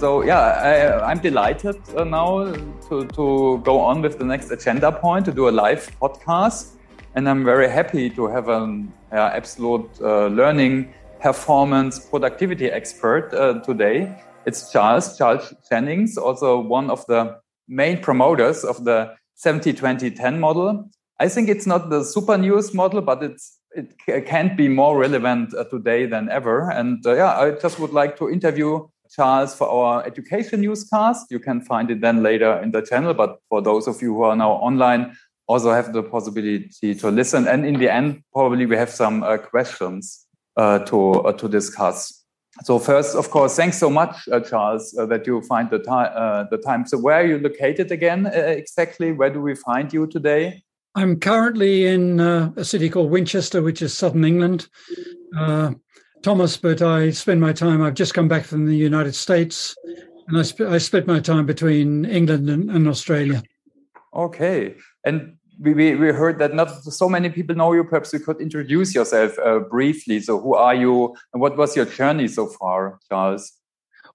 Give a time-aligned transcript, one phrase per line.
[0.00, 0.40] So yeah,
[1.06, 2.52] I, am delighted uh, now
[2.88, 6.72] to, to go on with the next agenda point to do a live podcast,
[7.14, 13.60] and I'm very happy to have an yeah, absolute uh, learning performance productivity expert uh,
[13.60, 14.20] today.
[14.46, 17.38] It's Charles Charles Jennings, also one of the
[17.68, 20.90] main promoters of the 70-20-10 model.
[21.18, 25.54] I think it's not the super newest model, but it's it can't be more relevant
[25.54, 26.70] uh, today than ever.
[26.70, 31.26] And uh, yeah, I just would like to interview Charles for our education newscast.
[31.30, 33.14] You can find it then later in the channel.
[33.14, 37.46] But for those of you who are now online, also have the possibility to listen.
[37.46, 40.26] And in the end, probably we have some uh, questions
[40.56, 42.24] uh, to uh, to discuss.
[42.62, 46.12] So first, of course, thanks so much, uh, Charles, uh, that you find the time.
[46.14, 46.86] Uh, the time.
[46.86, 49.12] So where are you located again exactly?
[49.12, 50.62] Where do we find you today?
[50.94, 54.68] I'm currently in a city called Winchester, which is southern England.
[56.24, 57.82] Thomas, but I spend my time.
[57.82, 59.76] I've just come back from the United States,
[60.26, 63.42] and I, sp- I split my time between England and, and Australia.
[64.16, 67.84] Okay, and we, we, we heard that not so many people know you.
[67.84, 70.18] Perhaps you could introduce yourself uh, briefly.
[70.18, 73.52] So, who are you, and what was your journey so far, Charles?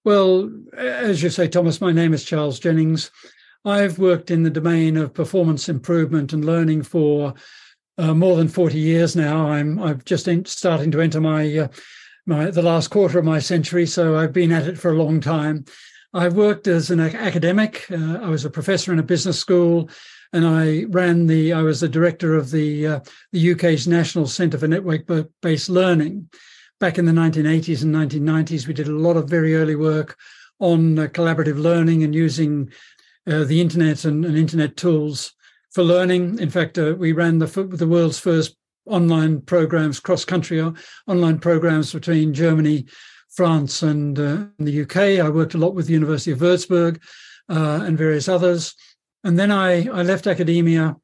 [0.04, 3.12] Well, as you say, Thomas, my name is Charles Jennings.
[3.66, 7.36] I've worked in the domain of performance improvement and learning for
[8.00, 9.48] uh, more than 40 years now.
[9.50, 11.68] I'm I'm just in, starting to enter my uh,
[12.30, 15.20] my the last quarter of my century, so I've been at it for a long
[15.20, 15.66] time.
[16.14, 17.86] I've worked as an academic.
[17.92, 19.90] Uh, I was a professor in a business school,
[20.32, 21.52] and I ran the.
[21.52, 23.00] I was the director of the uh,
[23.34, 26.30] the UK's National Centre for Network-Based Learning.
[26.80, 30.18] Back in the 1980s and 1990s, we did a lot of very early work
[30.60, 32.72] on uh, collaborative learning and using
[33.28, 35.34] uh, the internet and, and, internet tools
[35.72, 36.40] for learning.
[36.40, 38.56] In fact, uh, we ran the the world's first
[38.90, 40.72] online programs, cross country uh,
[41.08, 42.86] online programs between Germany,
[43.30, 44.98] France, and, uh, the UK.
[45.24, 47.00] I worked a lot with the University of Würzburg
[47.50, 48.76] uh, and various others.
[49.24, 50.96] And then I, I left academia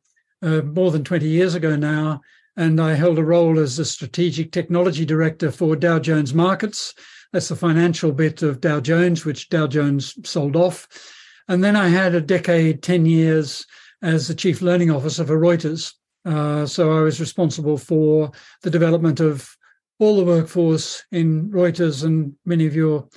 [0.42, 2.22] uh, more than 20 years ago now,
[2.58, 6.94] and I held a role as a strategic technology director for Dow Jones Markets.
[7.34, 10.88] That's the financial bit of Dow Jones, which Dow Jones sold off.
[11.48, 13.66] And then I had a decade, 10 years
[14.02, 15.94] as the chief learning officer for Reuters.
[16.26, 18.32] Uh, so I was responsible for
[18.64, 19.56] the development of
[20.00, 23.08] all the workforce in Reuters, and many of your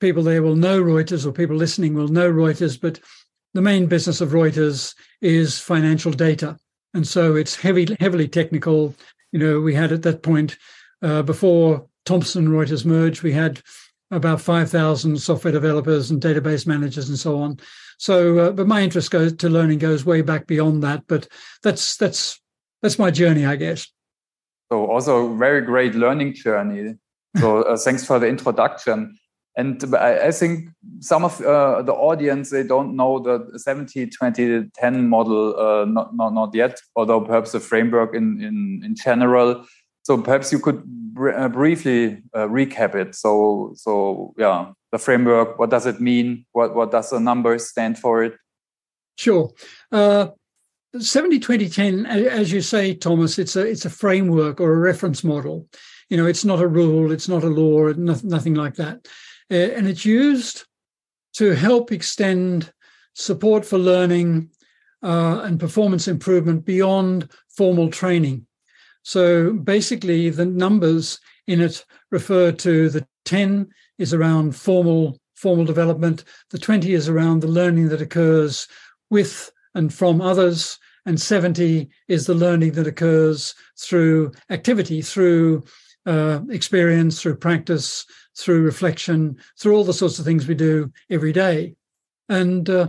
[0.00, 2.80] people there will know Reuters, or people listening will know Reuters.
[2.80, 3.00] But
[3.52, 6.56] the main business of Reuters is financial data,
[6.94, 8.94] and so it's heavy, heavily technical.
[9.32, 10.56] You know, we had at that point
[11.02, 13.60] uh, before Thomson Reuters merged, we had
[14.10, 17.58] about 5,000 software developers and database managers and so on.
[17.98, 21.06] So, uh, but my interest goes to learning goes way back beyond that.
[21.06, 21.28] But
[21.62, 22.40] that's that's
[22.84, 23.88] that's my journey, I guess.
[24.70, 26.96] So also a very great learning journey.
[27.38, 29.16] So uh, thanks for the introduction.
[29.56, 30.68] And I, I think
[31.00, 36.14] some of uh, the audience they don't know the 70 20 10 model uh, not,
[36.14, 39.64] not not yet, although perhaps the framework in in in general.
[40.02, 43.14] So perhaps you could br uh, briefly uh, recap it.
[43.14, 45.58] So so yeah, the framework.
[45.58, 46.44] What does it mean?
[46.52, 48.34] What what does the numbers stand for it?
[49.16, 49.52] Sure.
[50.94, 54.78] Uh, 70 20 10 as you say thomas it's a it's a framework or a
[54.78, 55.66] reference model.
[56.08, 59.06] You know it's not a rule it's not a law nothing like that.
[59.50, 60.64] Uh, and it's used
[61.34, 62.72] to help extend
[63.14, 64.50] support for learning
[65.02, 68.46] uh, and performance improvement beyond formal training.
[69.02, 73.68] So basically the numbers in it refer to the 10
[73.98, 78.66] is around formal formal development the 20 is around the learning that occurs
[79.10, 85.64] with and from others and 70 is the learning that occurs through activity, through
[86.06, 91.32] uh, experience, through practice, through reflection, through all the sorts of things we do every
[91.32, 91.74] day.
[92.28, 92.88] And uh,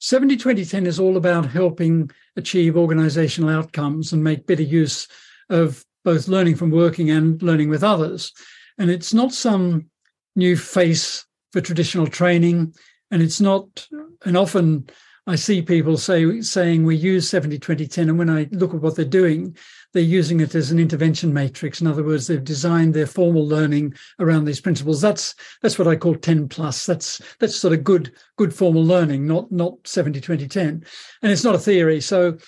[0.00, 5.08] 70 20 10 is all about helping achieve organizational outcomes and make better use
[5.50, 8.32] of both learning from working and learning with others.
[8.78, 9.90] And it's not some
[10.36, 12.74] new face for traditional training.
[13.10, 13.88] And it's not,
[14.24, 14.88] and often
[15.28, 18.80] I see people say saying we use 70 20 10 and when I look at
[18.80, 19.54] what they're doing
[19.92, 21.82] they're using it as an intervention matrix.
[21.82, 25.02] In other words they've designed their formal learning around these principles.
[25.02, 26.86] That's that's what I call 10 plus.
[26.86, 30.84] That's that's sort of good good formal learning not not 70 20 10
[31.22, 32.00] and it's not a theory.
[32.00, 32.38] So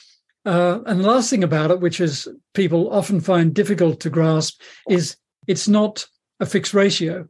[0.46, 4.62] uh, and the last thing about it which is people often find difficult to grasp
[4.88, 6.06] is it's not
[6.40, 7.28] a fixed ratio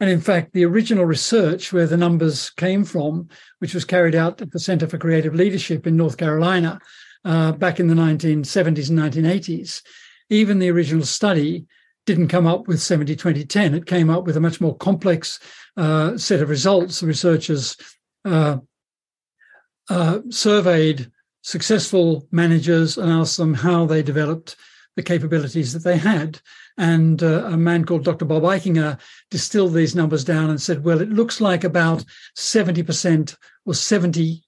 [0.00, 3.28] and in fact, the original research where the numbers came from,
[3.60, 6.80] which was carried out at the Center for Creative Leadership in North Carolina
[7.24, 9.82] uh, back in the 1970s and 1980s,
[10.30, 11.66] even the original study
[12.06, 13.74] didn't come up with 70 20 10.
[13.74, 15.38] It came up with a much more complex
[15.76, 17.00] uh, set of results.
[17.00, 17.76] The researchers
[18.24, 18.58] uh,
[19.88, 21.10] uh, surveyed
[21.42, 24.56] successful managers and asked them how they developed
[24.96, 26.40] the capabilities that they had.
[26.76, 28.24] And uh, a man called Dr.
[28.24, 28.98] Bob Eichinger
[29.30, 32.04] distilled these numbers down and said, well, it looks like about
[32.36, 33.36] 70%
[33.66, 34.42] or 70,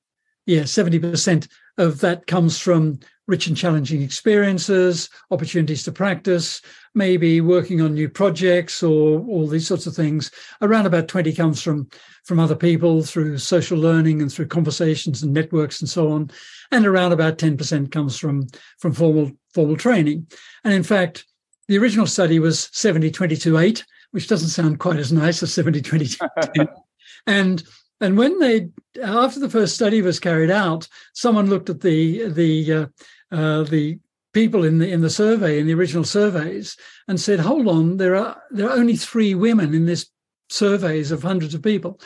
[0.47, 1.49] yeah, 70%
[1.79, 6.63] of that comes from rich and challenging experiences, opportunities to practice,
[6.95, 10.31] maybe working on new projects or all these sorts of things.
[10.63, 11.89] Around about 20 comes from,
[12.25, 16.31] from other people through social learning and through conversations and networks and so on.
[16.71, 18.47] And around about 10% comes from,
[18.79, 20.27] from formal, formal training.
[20.65, 21.25] And in fact,
[21.69, 25.83] the original study was 70, 22, 8, which doesn't sound quite as nice as 70,
[25.83, 26.69] 22, 10.
[27.27, 27.65] and
[28.01, 28.69] and when they
[29.03, 32.87] after the first study was carried out, someone looked at the the uh,
[33.33, 33.99] uh, the
[34.33, 36.77] people in the in the survey in the original surveys
[37.09, 40.07] and said, "Hold on, there are there are only three women in this
[40.49, 42.01] surveys of hundreds of people,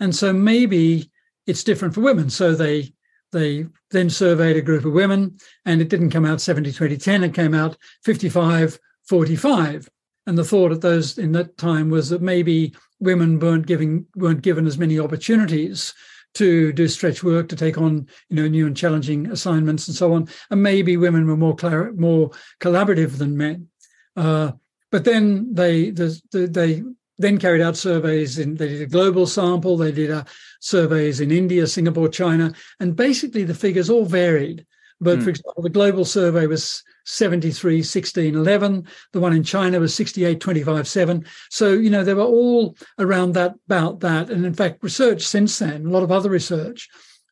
[0.00, 1.10] and so maybe
[1.46, 2.94] it's different for women." So they
[3.32, 7.24] they then surveyed a group of women, and it didn't come out 70, 20, 10.
[7.24, 8.78] It came out 55,
[9.08, 9.88] 45.
[10.26, 14.42] And the thought at those in that time was that maybe women weren't giving weren't
[14.42, 15.92] given as many opportunities
[16.34, 20.12] to do stretch work, to take on you know new and challenging assignments and so
[20.12, 20.28] on.
[20.50, 22.30] And maybe women were more clar- more
[22.60, 23.68] collaborative than men.
[24.16, 24.52] Uh,
[24.90, 26.82] but then they the, the, they
[27.18, 30.24] then carried out surveys in they did a global sample, they did a
[30.60, 34.66] surveys in India, Singapore, China, and basically the figures all varied.
[35.02, 35.24] But mm.
[35.24, 38.86] for example, the global survey was 73, 16, 11.
[39.12, 41.24] The one in China was 68, 25, 7.
[41.50, 44.30] So, you know, they were all around that, about that.
[44.30, 46.88] And in fact, research since then, a lot of other research,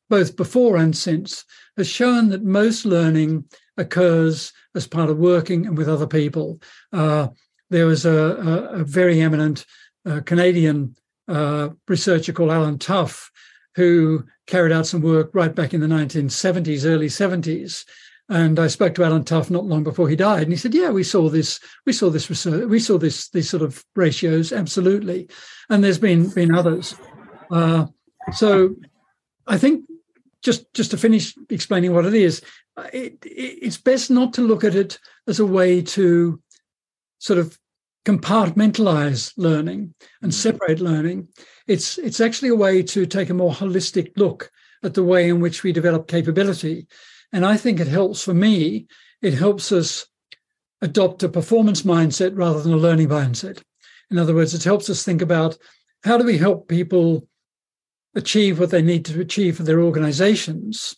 [0.09, 1.45] both before and since,
[1.77, 3.45] has shown that most learning
[3.77, 6.61] occurs as part of working and with other people.
[6.93, 7.29] Uh,
[7.71, 9.65] there was a, a, a very eminent
[10.05, 10.97] uh, Canadian
[11.29, 13.31] uh, researcher called Alan Tough
[13.81, 17.87] who carried out some work right back in the 1970s, early 70s.
[18.29, 20.91] And I spoke to Alan Tough not long before he died, and he said, "Yeah,
[20.91, 21.59] we saw this.
[21.85, 22.69] We saw this research.
[22.69, 25.29] We saw this these sort of ratios, absolutely."
[25.69, 26.95] And there's been been others.
[27.51, 27.87] Uh,
[28.33, 28.77] so,
[29.49, 29.85] I think
[30.43, 32.41] just just to finish explaining what it is,
[32.93, 36.41] it, it, it's best not to look at it as a way to
[37.19, 37.59] sort of
[38.05, 41.29] compartmentalize learning and separate learning.
[41.71, 44.51] It's it's actually a way to take a more holistic look
[44.83, 46.89] at the way in which we develop capability.
[47.33, 48.89] And I think it helps for me,
[49.23, 50.05] it helps us
[50.83, 53.63] adopt a performance mindset rather than a learning mindset.
[54.11, 55.59] In other words, it helps us think about
[56.03, 57.29] how do we help people
[58.17, 60.97] achieve what they need to achieve for their organizations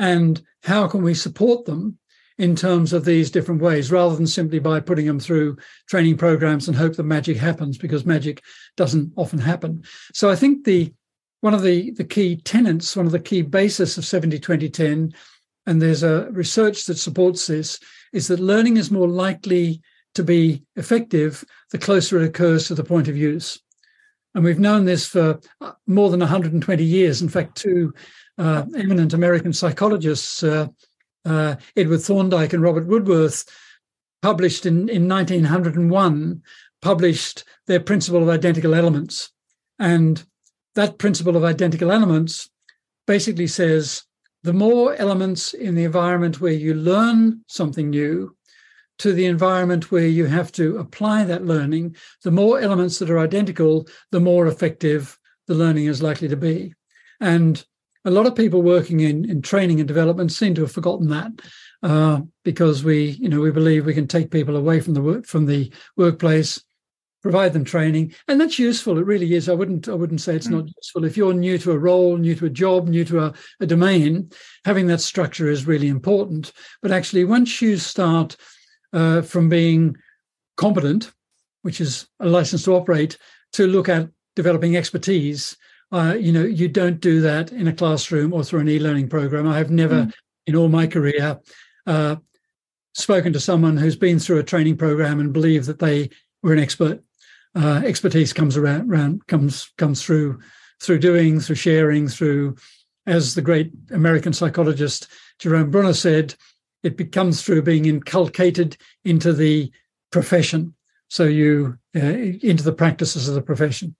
[0.00, 1.96] and how can we support them
[2.42, 5.56] in terms of these different ways rather than simply by putting them through
[5.88, 8.42] training programs and hope that magic happens because magic
[8.76, 9.80] doesn't often happen.
[10.12, 10.92] So I think the
[11.40, 15.14] one of the, the key tenets, one of the key basis of 70 20 10,
[15.66, 17.78] and there's a research that supports this,
[18.12, 19.80] is that learning is more likely
[20.16, 23.60] to be effective the closer it occurs to the point of use.
[24.34, 27.22] And we've known this for uh, more than 120 years.
[27.22, 27.94] In fact, two
[28.36, 30.66] uh, eminent American psychologists, uh,
[31.24, 33.44] uh, Edward Thorndike and Robert Woodworth
[34.22, 36.42] published in, in 1901,
[36.80, 39.30] published their principle of identical elements.
[39.78, 40.24] And
[40.74, 42.48] that principle of identical elements
[43.06, 44.04] basically says
[44.42, 48.36] the more elements in the environment where you learn something new
[48.98, 53.18] to the environment where you have to apply that learning, the more elements that are
[53.18, 56.74] identical, the more effective the learning is likely to be.
[57.20, 57.64] And
[58.04, 61.32] a lot of people working in, in training and development seem to have forgotten that
[61.82, 65.26] uh, because we, you know, we believe we can take people away from the work
[65.26, 66.62] from the workplace,
[67.22, 68.98] provide them training, and that's useful.
[68.98, 69.48] It really is.
[69.48, 70.52] I wouldn't I wouldn't say it's mm.
[70.52, 71.04] not useful.
[71.04, 74.30] If you're new to a role, new to a job, new to a, a domain,
[74.64, 76.52] having that structure is really important.
[76.80, 78.36] But actually, once you start
[78.92, 79.96] uh, from being
[80.56, 81.12] competent,
[81.62, 83.18] which is a license to operate,
[83.52, 85.56] to look at developing expertise
[85.92, 89.46] uh, you know, you don't do that in a classroom or through an e-learning program.
[89.46, 90.12] I have never, mm.
[90.46, 91.38] in all my career,
[91.86, 92.16] uh,
[92.94, 96.10] spoken to someone who's been through a training program and believed that they
[96.42, 97.02] were an expert.
[97.54, 100.40] Uh, expertise comes around, around, comes comes through
[100.80, 102.56] through doing, through sharing, through,
[103.06, 105.06] as the great American psychologist
[105.38, 106.34] Jerome Bruner said,
[106.82, 109.70] it becomes through being inculcated into the
[110.10, 110.74] profession.
[111.08, 113.94] So you uh, into the practices of the profession.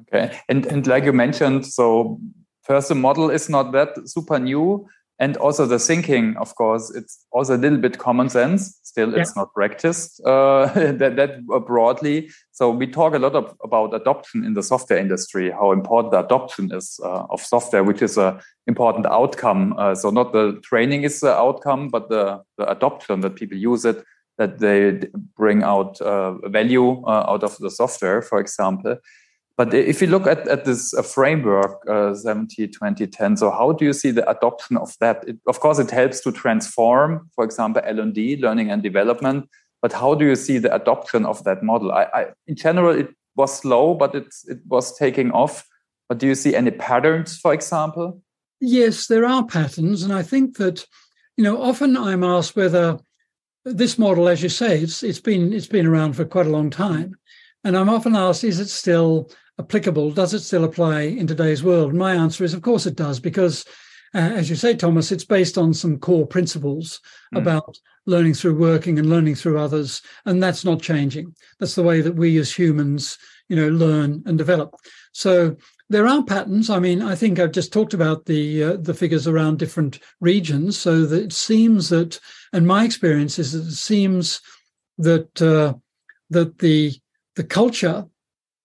[0.00, 2.20] Okay, and and like you mentioned, so
[2.62, 4.86] first the model is not that super new.
[5.18, 8.78] and also the thinking of course it's also a little bit common sense.
[8.82, 9.20] Still yeah.
[9.20, 12.30] it's not practiced uh, that, that broadly.
[12.52, 16.24] So we talk a lot of, about adoption in the software industry how important the
[16.24, 19.74] adoption is uh, of software which is an important outcome.
[19.78, 23.84] Uh, so not the training is the outcome but the, the adoption that people use
[23.84, 24.04] it
[24.38, 25.00] that they
[25.36, 28.96] bring out uh, value uh, out of the software for example
[29.56, 33.72] but if you look at, at this uh, framework, uh, 70, 20, 10, so how
[33.72, 35.22] do you see the adoption of that?
[35.28, 39.48] It, of course, it helps to transform, for example, L&D, learning and development.
[39.80, 41.92] But how do you see the adoption of that model?
[41.92, 45.68] I, I, in general, it was slow, but it's, it was taking off.
[46.08, 48.20] But do you see any patterns, for example?
[48.60, 50.02] Yes, there are patterns.
[50.02, 50.84] And I think that,
[51.36, 52.98] you know, often I'm asked whether
[53.64, 56.70] this model, as you say, it's, it's been it's been around for quite a long
[56.70, 57.16] time.
[57.62, 60.10] And I'm often asked, is it still applicable?
[60.10, 61.90] Does it still apply in today's world?
[61.90, 63.64] And my answer is, of course it does, because
[64.14, 67.00] uh, as you say, Thomas, it's based on some core principles
[67.34, 67.38] mm.
[67.38, 71.34] about learning through working and learning through others, and that's not changing.
[71.58, 73.18] That's the way that we as humans,
[73.48, 74.74] you know, learn and develop.
[75.12, 75.56] So
[75.88, 76.70] there are patterns.
[76.70, 80.78] I mean, I think I've just talked about the uh, the figures around different regions.
[80.78, 82.20] So that it seems that,
[82.52, 84.40] and my experience is that it seems
[84.98, 85.74] that uh,
[86.30, 86.92] that the
[87.34, 88.06] the culture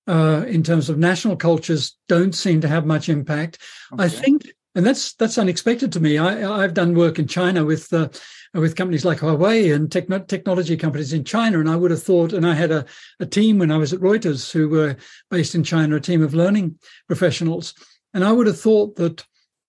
[0.09, 3.59] uh, in terms of national cultures don't seem to have much impact.
[3.93, 4.05] Okay.
[4.05, 6.17] I think, and that's that's unexpected to me.
[6.17, 8.09] I, have done work in China with uh,
[8.55, 12.33] with companies like Huawei and techno- technology companies in China, and I would have thought,
[12.33, 12.85] and I had a,
[13.19, 14.97] a team when I was at Reuters who were
[15.29, 17.75] based in China, a team of learning professionals,
[18.13, 19.23] and I would have thought that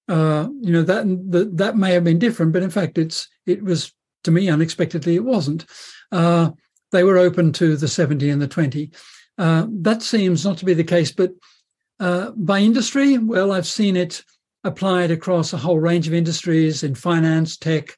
[0.09, 3.63] uh, you know that, that that may have been different, but in fact, it's it
[3.63, 3.93] was
[4.25, 5.67] to me unexpectedly it wasn't.
[6.11, 6.53] Uh,
[6.93, 8.91] they were open to the 70 and the 20.
[9.41, 11.33] Uh, that seems not to be the case, but
[11.99, 14.23] uh, by industry, well, I've seen it
[14.65, 17.97] applied across a whole range of industries in finance, tech,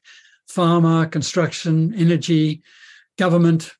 [0.49, 2.61] pharma, construction, energy,
[3.17, 3.73] government,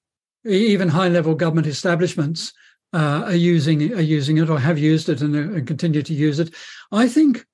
[0.43, 2.51] even high-level government establishments
[2.91, 6.39] uh, are using are using it or have used it and, and continue to use
[6.39, 6.53] it.
[6.91, 7.46] I think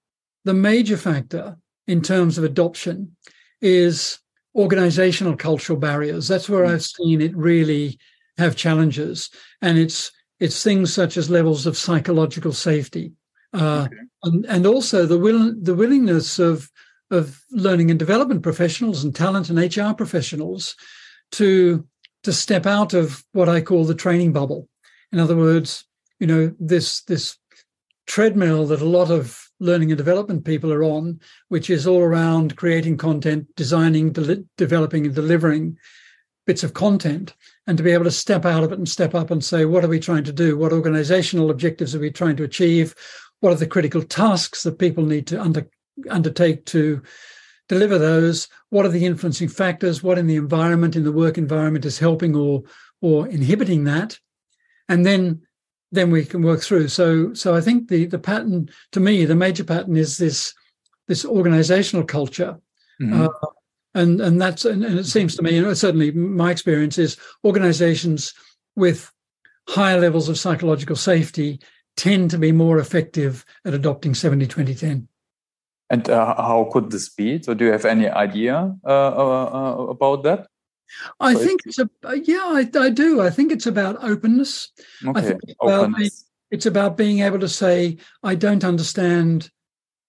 [0.44, 1.56] the major factor
[1.88, 3.16] in terms of adoption
[3.62, 4.18] is
[4.56, 6.28] organizational cultural barriers.
[6.28, 6.74] That's where mm.
[6.74, 8.00] I've seen it really
[8.40, 9.30] have challenges,
[9.62, 13.14] and it's it's things such as levels of psychological safety,
[13.54, 13.96] uh, okay.
[14.24, 16.72] and and also the will the willingness of
[17.12, 20.76] of learning and development professionals and talent and HR professionals
[21.32, 21.86] to
[22.24, 24.68] to step out of what I call the training bubble.
[25.12, 25.86] In other words,
[26.20, 27.38] you know this this
[28.08, 31.20] treadmill that a lot of learning and development people are on,
[31.50, 35.78] which is all around creating content, designing, de- developing, and delivering
[36.48, 37.36] bits of content,
[37.70, 39.86] and to be able to step out of it and step up and say, what
[39.86, 40.58] are we trying to do?
[40.58, 42.96] What organizational objectives are we trying to achieve?
[43.42, 45.70] What are the critical tasks that people need to under,
[46.10, 47.04] undertake to
[47.68, 48.48] deliver those?
[48.72, 50.02] What are the influencing factors?
[50.02, 52.64] What in the environment, in the work environment, is helping or
[53.02, 54.18] or inhibiting that?
[54.90, 55.44] And then
[55.92, 56.88] then we can work through.
[56.88, 60.56] So, so I think the the pattern to me, the major pattern is this
[61.08, 62.58] this organizational culture,
[63.00, 63.22] mm-hmm.
[63.22, 63.50] uh,
[63.96, 67.18] and and that's and, and, it seems to me, you know, certainly my experience is
[67.44, 68.34] organizations
[68.76, 69.12] with
[69.68, 71.60] higher levels of psychological safety
[71.96, 75.08] tend to be more effective at adopting 70 20 10
[75.92, 79.84] and uh, how could this be so do you have any idea uh, uh, uh
[79.88, 80.48] about that
[81.20, 81.90] I so think it's a
[82.24, 83.22] yeah, I, I, do.
[83.22, 84.72] I think it's about openness.
[85.06, 85.20] Okay.
[85.20, 86.26] I think it's about, openness.
[86.50, 89.52] it's about being able to say, I don't understand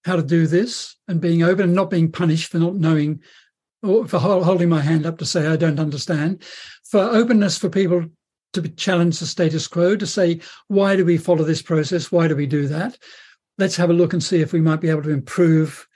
[0.03, 3.21] how to do this, and being open and not being punished for not knowing
[3.81, 6.43] for holding my hand up to say I don't understand.
[6.83, 8.05] For openness for people
[8.53, 12.11] to challenge the status quo, to say, why do we follow this process?
[12.11, 12.97] Why do we do that?
[13.57, 15.87] Let's have a look and see if we might be able to improve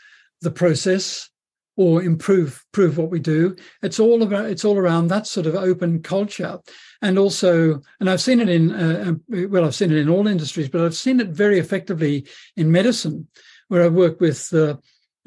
[0.42, 1.30] the process
[1.78, 5.56] or improve prove what we do it's all about it's all around that sort of
[5.56, 6.58] open culture
[7.02, 10.28] and also and i've seen it in uh, uh, well i've seen it in all
[10.28, 12.26] industries but i've seen it very effectively
[12.56, 13.28] in medicine
[13.68, 14.76] where i've worked with uh,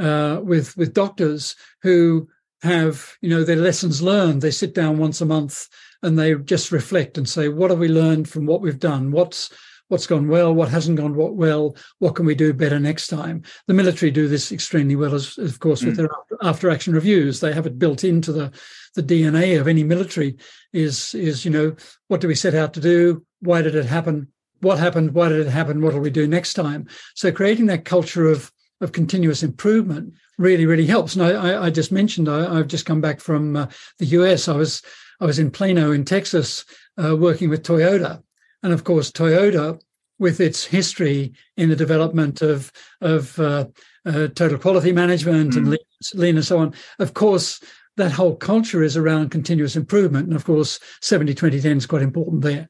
[0.02, 2.28] uh, with with doctors who
[2.62, 5.68] have you know their lessons learned they sit down once a month
[6.02, 9.50] and they just reflect and say what have we learned from what we've done what's
[9.88, 13.42] what's gone well, what hasn't gone well, what can we do better next time.
[13.66, 15.96] The military do this extremely well, as of course, with mm.
[15.98, 16.10] their
[16.42, 17.40] after action reviews.
[17.40, 18.52] They have it built into the
[18.94, 20.36] the DNA of any military.
[20.72, 21.76] Is is you know
[22.08, 23.24] what do we set out to do?
[23.40, 24.28] Why did it happen?
[24.60, 25.14] What happened?
[25.14, 25.80] Why did it happen?
[25.80, 26.86] What will we do next time?
[27.14, 31.14] So creating that culture of of continuous improvement really really helps.
[31.14, 33.66] And I, I just mentioned I, have just come back from uh,
[33.98, 34.48] the US.
[34.48, 34.82] I was
[35.20, 36.64] I was in Plano in Texas
[36.96, 38.22] uh, working with Toyota
[38.62, 39.80] and of course, Toyota,
[40.18, 43.66] with its history in the development of of uh,
[44.04, 45.56] uh, total quality management mm.
[45.56, 45.78] and lean,
[46.14, 46.74] lean and so on.
[46.98, 47.60] Of course,
[47.96, 50.26] that whole culture is around continuous improvement.
[50.26, 52.68] And of course, 70 20 10 is quite important there.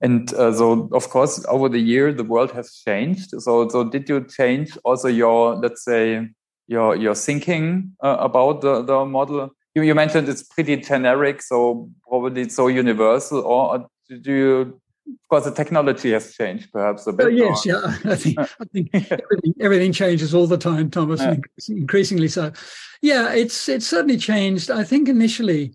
[0.00, 3.30] And uh, so, of course, over the year, the world has changed.
[3.40, 6.28] So, so did you change also your, let's say,
[6.68, 9.50] your your thinking uh, about the the model?
[9.74, 13.40] You, you mentioned it's pretty generic, so probably it's so universal.
[13.40, 17.26] Or do you of course, the technology has changed, perhaps a bit.
[17.26, 17.80] Oh, yes, yeah.
[18.04, 21.36] I think I think everything, everything, changes all the time, Thomas, yeah.
[21.68, 22.52] increasingly so.
[23.00, 24.70] Yeah, it's it's certainly changed.
[24.70, 25.74] I think initially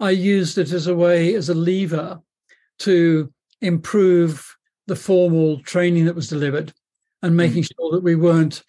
[0.00, 2.20] I used it as a way, as a lever,
[2.80, 6.72] to improve the formal training that was delivered,
[7.22, 7.68] and making mm.
[7.76, 8.62] sure that we weren't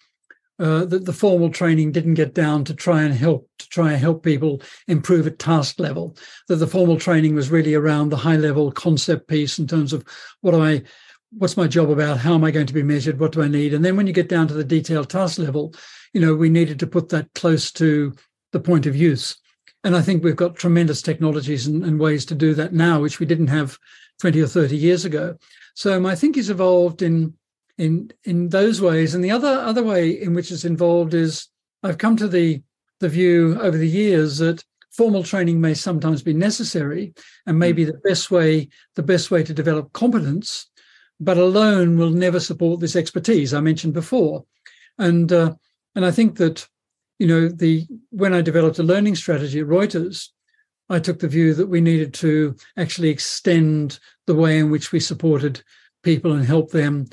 [0.58, 4.00] uh, that the formal training didn't get down to try and help to try and
[4.00, 6.16] help people improve at task level.
[6.48, 10.04] That the formal training was really around the high level concept piece in terms of
[10.40, 10.82] what I,
[11.30, 13.74] what's my job about, how am I going to be measured, what do I need,
[13.74, 15.74] and then when you get down to the detailed task level,
[16.12, 18.14] you know we needed to put that close to
[18.52, 19.36] the point of use.
[19.84, 23.20] And I think we've got tremendous technologies and, and ways to do that now, which
[23.20, 23.78] we didn't have
[24.20, 25.36] 20 or 30 years ago.
[25.74, 27.34] So my thinking has evolved in
[27.78, 29.14] in in those ways.
[29.14, 31.48] And the other other way in which it's involved is
[31.82, 32.62] I've come to the
[33.00, 37.12] the view over the years that formal training may sometimes be necessary
[37.44, 37.90] and maybe hmm.
[37.90, 40.68] the best way the best way to develop competence,
[41.20, 44.44] but alone will never support this expertise I mentioned before.
[44.98, 45.54] And uh,
[45.94, 46.66] and I think that
[47.18, 50.28] you know the when I developed a learning strategy at Reuters,
[50.88, 55.00] I took the view that we needed to actually extend the way in which we
[55.00, 55.62] supported
[56.02, 57.06] people and help them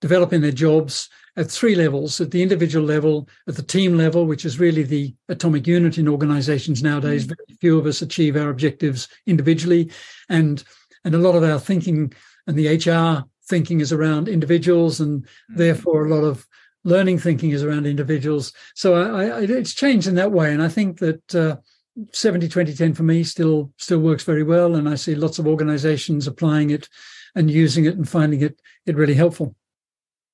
[0.00, 4.44] developing their jobs at three levels at the individual level, at the team level, which
[4.44, 7.24] is really the atomic unit in organizations nowadays.
[7.24, 7.28] Mm.
[7.28, 9.90] Very few of us achieve our objectives individually.
[10.28, 10.62] And,
[11.04, 12.12] and a lot of our thinking
[12.46, 15.28] and the HR thinking is around individuals, and mm.
[15.50, 16.46] therefore a lot of
[16.84, 18.52] learning thinking is around individuals.
[18.74, 20.52] So I, I, it's changed in that way.
[20.52, 21.56] And I think that uh,
[22.12, 25.46] 70 20 10 for me still still works very well and i see lots of
[25.46, 26.88] organizations applying it
[27.34, 29.54] and using it and finding it it really helpful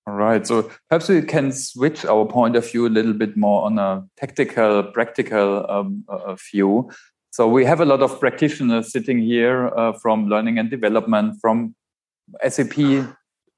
[0.07, 0.47] all right.
[0.47, 4.05] So perhaps we can switch our point of view a little bit more on a
[4.17, 6.91] tactical, practical um, uh, view.
[7.31, 11.75] So we have a lot of practitioners sitting here uh, from learning and development, from
[12.49, 13.05] SAP, uh,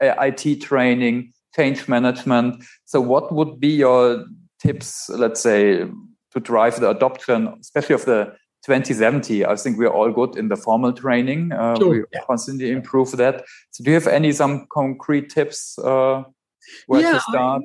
[0.01, 2.65] IT training, change management.
[2.87, 4.25] So what would be your
[4.59, 5.85] tips, let's say,
[6.33, 8.33] to drive the adoption, especially of the
[8.65, 9.45] 2070?
[9.45, 11.53] I think we're all good in the formal training.
[11.53, 11.91] Uh, sure.
[11.91, 12.21] We yeah.
[12.27, 13.45] constantly improve that.
[13.71, 16.25] So do you have any some concrete tips uh,
[16.89, 17.63] yeah, to start?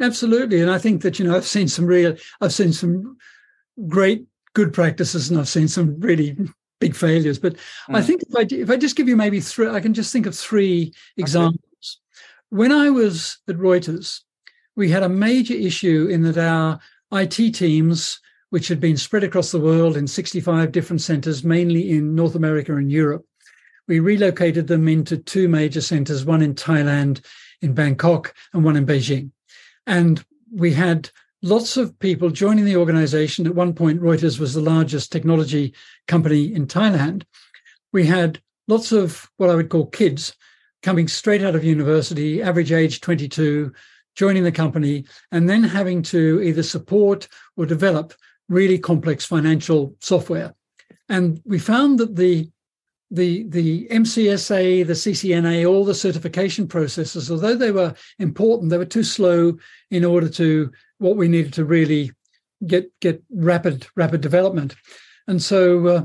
[0.00, 3.16] I, absolutely, and I think that you know I've seen some real, I've seen some
[3.86, 6.36] great good practices, and I've seen some really
[6.80, 7.38] big failures.
[7.38, 7.94] But mm.
[7.94, 10.26] I think if I if I just give you maybe three, I can just think
[10.26, 11.60] of three examples.
[11.60, 12.00] Okay.
[12.50, 14.20] When I was at Reuters,
[14.76, 16.80] we had a major issue in that our
[17.12, 22.14] IT teams, which had been spread across the world in 65 different centers, mainly in
[22.14, 23.26] North America and Europe,
[23.88, 27.24] we relocated them into two major centers, one in Thailand
[27.62, 29.30] in Bangkok and one in Beijing.
[29.86, 31.10] And we had
[31.42, 33.46] lots of people joining the organization.
[33.46, 35.74] At one point, Reuters was the largest technology
[36.06, 37.24] company in Thailand.
[37.92, 40.34] We had lots of what I would call kids
[40.82, 43.72] coming straight out of university, average age 22,
[44.14, 48.14] joining the company, and then having to either support or develop
[48.48, 50.54] really complex financial software.
[51.08, 52.50] And we found that the
[53.10, 58.84] the the MCSA, the CCNA, all the certification processes, although they were important, they were
[58.84, 59.56] too slow
[59.90, 62.12] in order to what we needed to really
[62.66, 64.74] get get rapid rapid development.
[65.26, 66.04] And so, uh,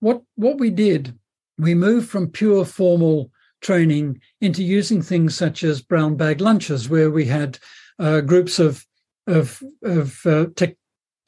[0.00, 1.16] what what we did,
[1.58, 7.10] we moved from pure formal training into using things such as brown bag lunches, where
[7.10, 7.58] we had
[8.00, 8.84] uh, groups of
[9.28, 10.74] of of uh, tech,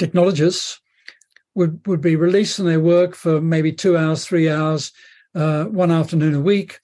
[0.01, 0.81] technologists
[1.55, 4.91] would would be released from their work for maybe two hours, three hours
[5.35, 6.79] uh, one afternoon a week.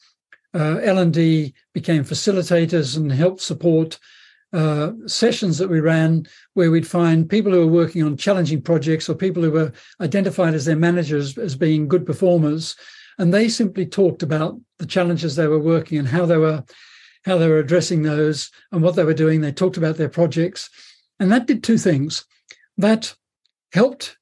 [0.54, 3.98] Uh, L&D became facilitators and helped support
[4.52, 9.08] uh, sessions that we ran where we'd find people who were working on challenging projects
[9.08, 12.74] or people who were identified as their managers as being good performers.
[13.18, 16.64] And they simply talked about the challenges they were working and how they were
[17.24, 19.40] how they were addressing those and what they were doing.
[19.40, 20.70] They talked about their projects.
[21.20, 22.24] And that did two things.
[22.78, 23.14] That
[23.72, 24.16] helped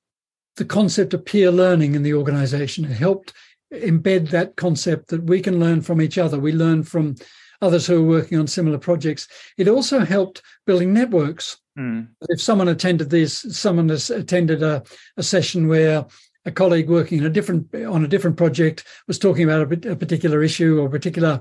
[0.57, 2.85] the concept of peer learning in the organization.
[2.85, 3.33] It helped
[3.81, 6.39] embed that concept that we can learn from each other.
[6.39, 7.17] We learn from
[7.63, 9.29] others who are working on similar projects.
[9.57, 11.59] It also helped building networks.
[11.79, 12.09] Mm.
[12.29, 14.83] If someone attended this, someone has attended a,
[15.17, 16.07] a session where
[16.45, 19.97] a colleague working in a different on a different project was talking about a, a
[19.97, 21.41] particular issue or a particular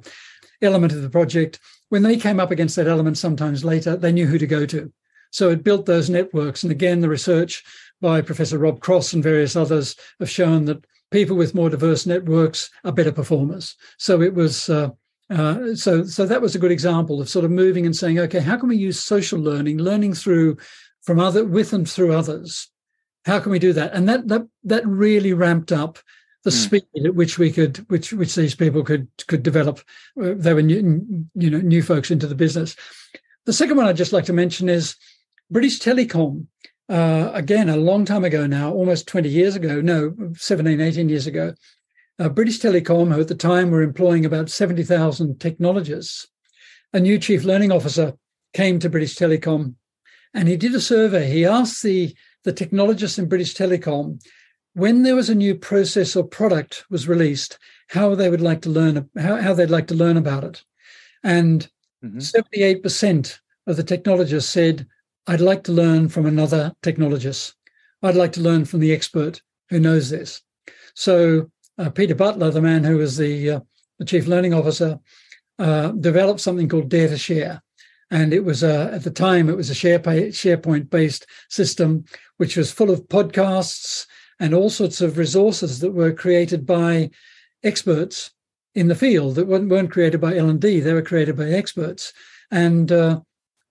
[0.62, 1.60] element of the project.
[1.90, 4.92] When they came up against that element, sometimes later, they knew who to go to.
[5.32, 6.64] So it built those networks.
[6.64, 7.64] And again, the research
[8.02, 12.70] by Professor Rob Cross and various others have shown that people with more diverse networks
[12.84, 13.76] are better performers.
[13.98, 14.70] So it was.
[14.70, 14.90] Uh,
[15.32, 18.40] uh, so, so that was a good example of sort of moving and saying, okay,
[18.40, 20.56] how can we use social learning, learning through
[21.02, 22.70] from other with and through others?
[23.26, 23.94] How can we do that?
[23.94, 25.98] And that that that really ramped up
[26.44, 26.64] the mm.
[26.64, 29.80] speed at which we could, which which these people could could develop.
[30.22, 32.76] Uh, they were new, you know new folks into the business.
[33.46, 34.96] The second one I'd just like to mention is
[35.50, 36.46] British Telecom.
[36.88, 41.26] Uh, again, a long time ago now, almost 20 years ago, no, 17, 18 years
[41.26, 41.54] ago,
[42.20, 46.28] uh, British Telecom, who at the time were employing about 70,000 technologists,
[46.94, 48.14] a new chief learning officer
[48.54, 49.76] came to British Telecom
[50.34, 51.30] and he did a survey.
[51.30, 54.22] He asked the, the technologists in British Telecom
[54.74, 57.58] when there was a new process or product was released,
[57.90, 60.64] how they would like to learn, how, how they'd like to learn about it.
[61.24, 61.68] And
[62.04, 62.20] mm-hmm.
[62.20, 64.86] 78% of the technologists said,
[65.28, 67.54] I'd like to learn from another technologist.
[68.04, 70.42] I'd like to learn from the expert who knows this.
[70.94, 73.60] So uh, Peter Butler, the man who was the, uh,
[73.98, 75.00] the chief learning officer,
[75.58, 77.62] uh, developed something called Dare to Share.
[78.12, 82.06] And it was at the time, it was a share SharePoint based system,
[82.38, 84.06] which was full of podcasts
[84.40, 87.10] and all sorts of resources that were created by
[87.64, 88.32] experts
[88.76, 90.82] in the field that weren't created by L&D.
[90.82, 92.14] They were created by experts.
[92.52, 93.22] And uh,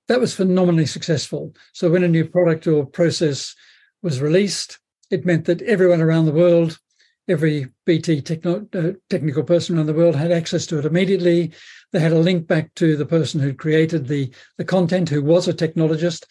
[0.09, 1.55] that was phenomenally successful.
[1.73, 3.55] So when a new product or process
[4.03, 4.79] was released,
[5.11, 6.79] it meant that everyone around the world,
[7.29, 11.53] every BT techno- uh, technical person around the world had access to it immediately.
[11.93, 15.49] They had a link back to the person who created the, the content, who was
[15.49, 16.25] a technologist,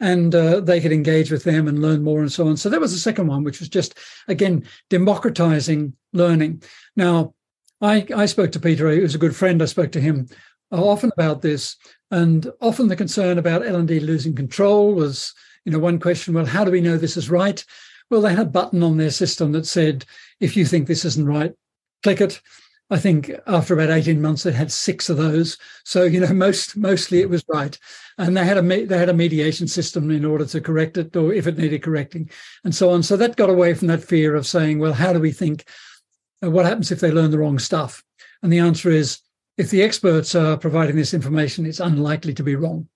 [0.00, 2.56] and uh, they could engage with them and learn more and so on.
[2.56, 6.62] So that was the second one, which was just, again, democratizing learning.
[6.96, 7.34] Now,
[7.82, 9.62] I, I spoke to Peter, who was a good friend.
[9.62, 10.28] I spoke to him
[10.78, 11.76] often about this.
[12.10, 16.64] And often the concern about L&D losing control was, you know, one question, well, how
[16.64, 17.64] do we know this is right?
[18.10, 20.04] Well, they had a button on their system that said,
[20.40, 21.52] if you think this isn't right,
[22.02, 22.40] click it.
[22.92, 25.56] I think after about 18 months, they had six of those.
[25.84, 27.78] So, you know, most mostly it was right.
[28.18, 31.32] And they had a they had a mediation system in order to correct it or
[31.32, 32.28] if it needed correcting
[32.64, 33.02] and so on.
[33.02, 35.64] So that got away from that fear of saying, well, how do we think
[36.44, 38.02] uh, what happens if they learn the wrong stuff?
[38.42, 39.20] And the answer is
[39.60, 42.88] if the experts are providing this information, it's unlikely to be wrong.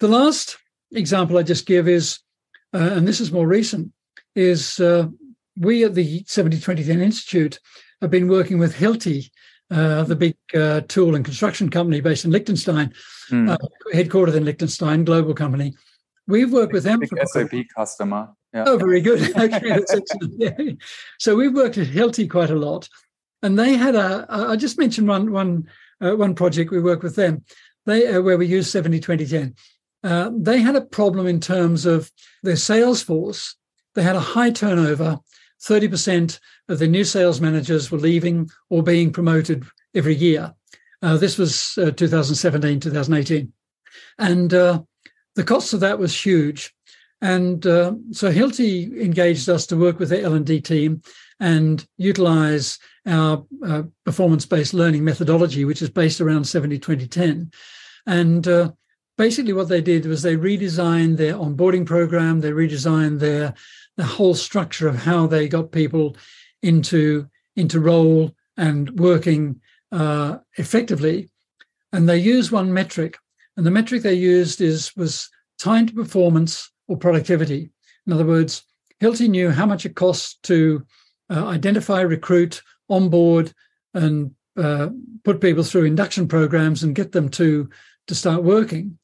[0.00, 0.58] The last
[0.90, 2.18] example I just give is,
[2.74, 3.92] uh, and this is more recent,
[4.34, 5.06] is uh,
[5.56, 7.60] we at the 702010 Institute
[8.02, 9.30] have been working with Hilti,
[9.70, 12.92] uh, the big uh, tool and construction company based in Liechtenstein,
[13.30, 13.48] mm.
[13.48, 13.56] uh,
[13.94, 15.72] headquartered in Liechtenstein, global company.
[16.26, 16.98] We've worked with them.
[16.98, 18.30] Big for SAP customer.
[18.52, 18.64] Yeah.
[18.66, 19.22] Oh, very good.
[19.36, 20.34] okay, that's excellent.
[20.38, 20.72] Yeah.
[21.20, 22.88] So we've worked with Hilti quite a lot,
[23.46, 24.26] and they had a.
[24.28, 25.68] I just mentioned one one
[26.00, 27.44] uh, one project we work with them.
[27.86, 29.54] They uh, where we use 70 2010.
[30.02, 32.10] Uh, they had a problem in terms of
[32.42, 33.54] their sales force.
[33.94, 35.20] They had a high turnover.
[35.62, 40.54] 30% of the new sales managers were leaving or being promoted every year.
[41.02, 43.52] Uh, this was uh, 2017, 2018.
[44.18, 44.82] And uh,
[45.34, 46.74] the cost of that was huge.
[47.22, 51.00] And uh, so Hilti engaged us to work with the L&D team
[51.40, 57.52] and utilize our uh, performance-based learning methodology, which is based around 70-20-10.
[58.06, 58.72] And uh,
[59.16, 63.54] basically what they did was they redesigned their onboarding program, they redesigned their
[63.96, 66.16] the whole structure of how they got people
[66.62, 69.60] into into role and working
[69.92, 71.30] uh, effectively.
[71.92, 73.16] And they used one metric,
[73.56, 77.70] and the metric they used is was time to performance or productivity.
[78.06, 78.62] In other words,
[79.00, 80.84] Hilti knew how much it costs to
[81.30, 83.52] uh, identify, recruit, onboard,
[83.94, 84.88] and uh,
[85.24, 87.68] put people through induction programs and get them to
[88.06, 88.98] to start working.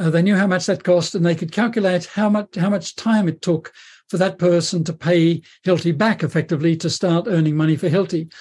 [0.00, 2.96] Uh, they knew how much that cost, and they could calculate how much how much
[2.96, 3.72] time it took
[4.08, 8.32] for that person to pay Hilti back effectively to start earning money for Hilti.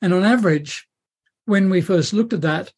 [0.00, 0.86] And on average,
[1.46, 2.72] when we first looked at that,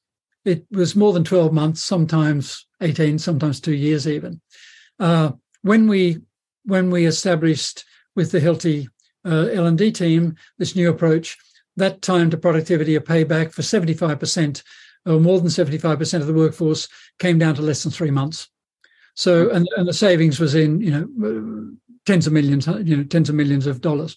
[0.45, 4.41] it was more than 12 months, sometimes 18, sometimes two years even.
[4.99, 6.19] Uh, when we
[6.65, 8.89] when we established with the Hilti
[9.25, 11.37] uh, L&D team this new approach,
[11.79, 14.63] that time to productivity, a payback for 75%
[15.07, 16.89] or more than 75% of the workforce
[17.19, 18.49] came down to less than three months.
[19.15, 21.71] So, and, and the savings was in, you know,
[22.07, 24.17] tens of millions, you know, tens of millions of dollars.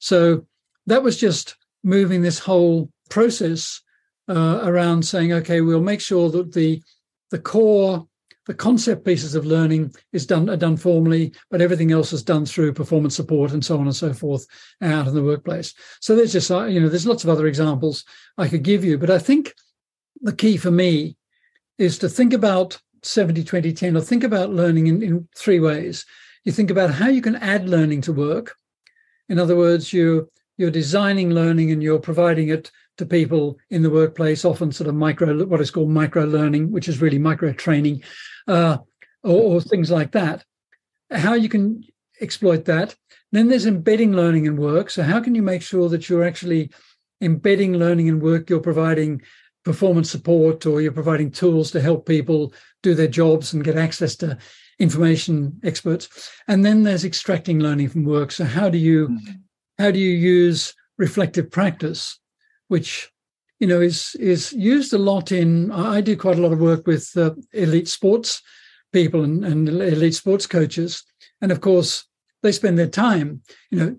[0.00, 0.46] So
[0.86, 3.80] that was just moving this whole process
[4.28, 6.82] uh, around saying, okay, we'll make sure that the
[7.30, 8.06] the core,
[8.46, 12.44] the concept pieces of learning is done are done formally, but everything else is done
[12.44, 14.46] through performance support and so on and so forth
[14.80, 15.74] out in the workplace.
[16.00, 18.04] So there's just uh, you know there's lots of other examples
[18.36, 19.54] I could give you, but I think
[20.20, 21.16] the key for me
[21.78, 26.06] is to think about 70 20 10 or think about learning in, in three ways
[26.44, 28.54] you think about how you can add learning to work
[29.28, 33.90] in other words you you're designing learning and you're providing it to people in the
[33.90, 38.02] workplace often sort of micro what is called micro learning which is really micro training
[38.48, 38.76] uh,
[39.22, 40.44] or, or things like that.
[41.10, 41.84] How you can
[42.20, 42.94] exploit that.
[43.32, 44.90] Then there's embedding learning in work.
[44.90, 46.70] So how can you make sure that you're actually
[47.20, 48.48] embedding learning in work?
[48.48, 49.22] You're providing
[49.64, 52.52] performance support or you're providing tools to help people
[52.82, 54.36] do their jobs and get access to
[54.78, 56.30] information experts.
[56.48, 58.32] And then there's extracting learning from work.
[58.32, 59.32] So how do you mm-hmm.
[59.78, 62.18] how do you use reflective practice
[62.72, 63.10] which
[63.60, 66.86] you know is is used a lot in i do quite a lot of work
[66.86, 68.42] with uh, elite sports
[68.92, 71.04] people and, and elite sports coaches
[71.40, 72.06] and of course
[72.42, 73.96] they spend their time you know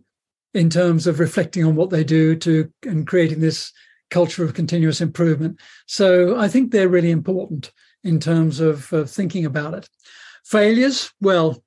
[0.53, 3.71] in terms of reflecting on what they do to and creating this
[4.13, 5.59] culture of continuous improvement.
[5.87, 7.71] So I think they're really important
[8.03, 9.89] in terms of uh, thinking about it.
[10.45, 11.63] Failures, well,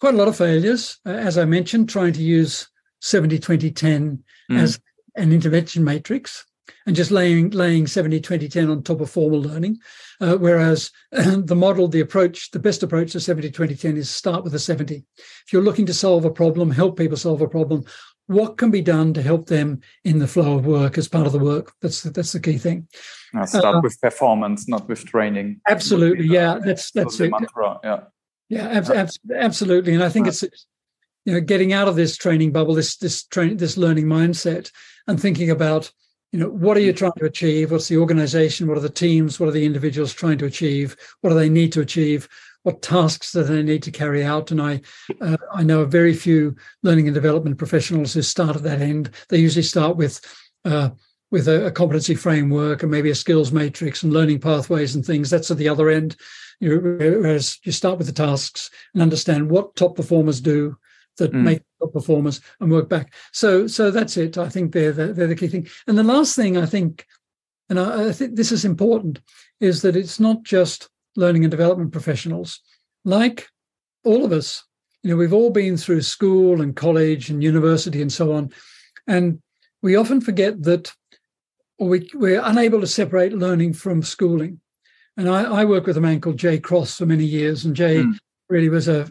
[0.00, 0.98] quite a lot of failures.
[1.04, 2.68] Uh, as I mentioned, trying to use
[3.00, 4.58] 70 20 10 mm.
[4.58, 4.78] as
[5.14, 6.46] an intervention matrix
[6.86, 9.78] and just laying laying 70 20 10 on top of formal learning.
[10.20, 14.44] Uh, whereas the model the approach the best approach to 70 20 10 is start
[14.44, 17.84] with a 70 if you're looking to solve a problem help people solve a problem
[18.26, 21.32] what can be done to help them in the flow of work as part of
[21.32, 21.72] the work?
[21.82, 22.88] That's the, that's the key thing.
[23.34, 25.60] Now start uh, with performance not with training.
[25.68, 27.30] Absolutely yeah that's that's it.
[27.30, 28.00] mantra, yeah.
[28.48, 30.44] Yeah ab- ab- absolutely and i think it's
[31.24, 34.70] you know getting out of this training bubble this this train this learning mindset
[35.06, 35.90] and thinking about
[36.32, 39.38] you know what are you trying to achieve what's the organization what are the teams
[39.38, 42.28] what are the individuals trying to achieve what do they need to achieve
[42.62, 44.50] what tasks do they need to carry out?
[44.50, 44.80] And I,
[45.20, 49.10] uh, I know a very few learning and development professionals who start at that end.
[49.28, 50.20] They usually start with
[50.64, 50.90] uh,
[51.30, 55.30] with a, a, competency framework and maybe a skills matrix and learning pathways and things.
[55.30, 56.14] That's at the other end.
[56.60, 60.76] You whereas you start with the tasks and understand what top performers do
[61.18, 61.42] that mm.
[61.42, 63.12] make top performers and work back.
[63.32, 64.38] So, so that's it.
[64.38, 65.68] I think they're the, they're the key thing.
[65.86, 67.06] And the last thing I think,
[67.68, 69.20] and I, I think this is important,
[69.60, 72.60] is that it's not just learning and development professionals,
[73.04, 73.48] like
[74.04, 74.64] all of us,
[75.02, 78.52] you know, we've all been through school and college and university and so on.
[79.06, 79.40] And
[79.82, 80.92] we often forget that
[81.78, 84.60] or we, we're unable to separate learning from schooling.
[85.16, 88.04] And I, I work with a man called Jay Cross for many years, and Jay
[88.04, 88.14] mm.
[88.52, 89.02] Really was a,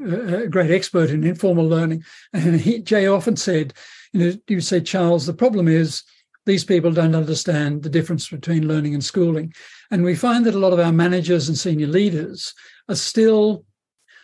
[0.44, 2.04] a, great expert in informal learning.
[2.32, 3.74] And he, Jay often said,
[4.14, 6.04] you know, you say, Charles, the problem is
[6.46, 9.54] these people don't understand the difference between learning and schooling.
[9.90, 12.54] And we find that a lot of our managers and senior leaders
[12.88, 13.66] are still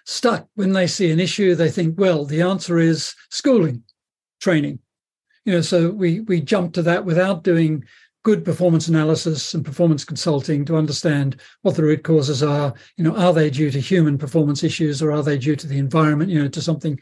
[0.06, 1.56] stuck when they see an issue.
[1.56, 3.84] They think, well, the answer is schooling,
[4.40, 4.80] training.
[5.46, 7.86] You know, so we we jump to that without doing
[8.28, 12.74] good performance analysis and performance consulting to understand what the root causes are.
[12.98, 15.78] You know, are they due to human performance issues or are they due to the
[15.78, 16.30] environment?
[16.30, 17.00] You know, to something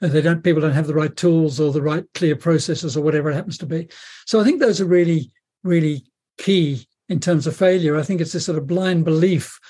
[0.00, 3.30] they don't people don't have the right tools or the right clear processes or whatever
[3.30, 3.86] it happens to be.
[4.26, 5.30] So I think those are really
[5.62, 6.06] really
[6.38, 7.96] key in terms of failure.
[7.96, 9.60] I think it's this sort of blind belief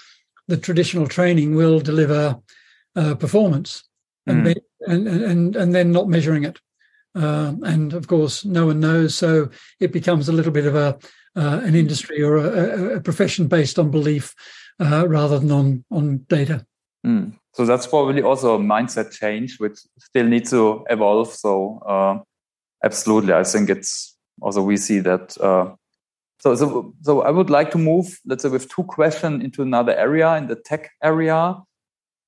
[0.48, 2.38] that traditional training will deliver
[2.96, 3.84] uh, performance,
[4.26, 4.56] and, mm.
[4.86, 6.60] and and and then not measuring it.
[7.14, 9.48] Uh, and of course, no one knows, so
[9.80, 10.98] it becomes a little bit of a
[11.36, 14.34] uh, an industry or a, a profession based on belief
[14.80, 16.66] uh, rather than on on data.
[17.06, 17.38] Mm.
[17.52, 21.32] So that's probably also a mindset change, which still needs to evolve.
[21.32, 22.18] So uh,
[22.82, 25.74] absolutely, I think it's also we see that uh,
[26.44, 29.96] so, so, so I would like to move, let's say, with two questions into another
[29.96, 31.56] area in the tech area.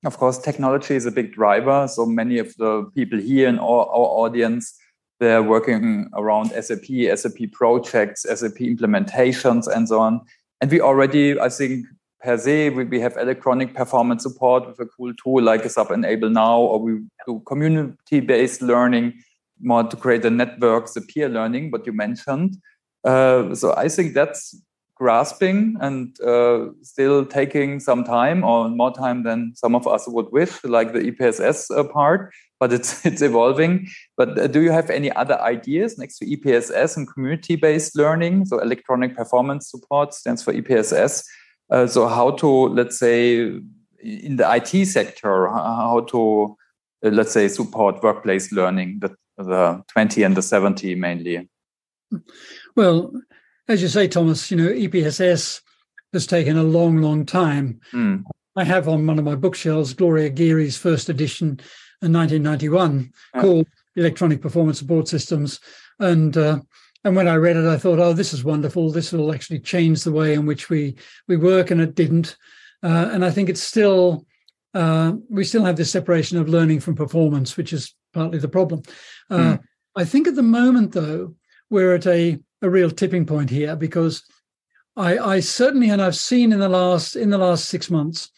[0.07, 1.89] Of course, technology is a big driver.
[1.89, 4.79] So many of the people here in our, our audience,
[5.19, 6.85] they're working around SAP,
[7.17, 10.21] SAP projects, SAP implementations, and so on.
[10.61, 11.87] And we already, I think,
[12.23, 16.31] per se, we, we have electronic performance support with a cool tool like SAP Enable
[16.31, 19.15] Now, or we do community-based learning
[19.61, 22.59] more to create the networks, the peer learning, what you mentioned.
[23.03, 24.55] Uh, so I think that's
[24.97, 30.33] grasping and uh, still taking some time or more time than some of us would
[30.33, 32.33] wish, like the EPSS uh, part.
[32.59, 33.87] But it's it's evolving.
[34.17, 38.47] But uh, do you have any other ideas next to EPSS and community-based learning?
[38.47, 41.25] So electronic performance support stands for EPSS.
[41.71, 43.61] Uh, so how to let's say
[44.03, 46.57] in the IT sector, how to
[47.03, 51.49] let's say support workplace learning, the the 20 and the 70 mainly.
[52.75, 53.13] Well,
[53.69, 55.61] as you say, Thomas, you know, EPSS
[56.13, 57.81] has taken a long, long time.
[57.93, 58.25] Mm.
[58.57, 61.61] I have on one of my bookshelves Gloria Gery's first edition
[62.03, 63.41] in 1991 oh.
[63.41, 65.61] called Electronic Performance Support Systems.
[65.99, 66.61] And uh,
[67.05, 68.91] and when I read it, I thought, oh, this is wonderful.
[68.91, 70.97] This will actually change the way in which we
[71.29, 72.37] we work, and it didn't.
[72.83, 74.27] Uh, and I think it's still,
[74.75, 78.83] uh, we still have this separation of learning from performance, which is partly the problem.
[79.31, 79.61] Mm.
[79.97, 81.35] I think at the moment, though,
[81.71, 84.25] we're at a, a real tipping point here because
[84.97, 88.31] I, I certainly, and I've seen in the last in the last six months,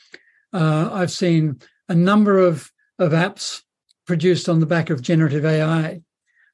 [0.52, 3.62] uh, I've seen a number of of apps
[4.06, 6.00] produced on the back of generative AI,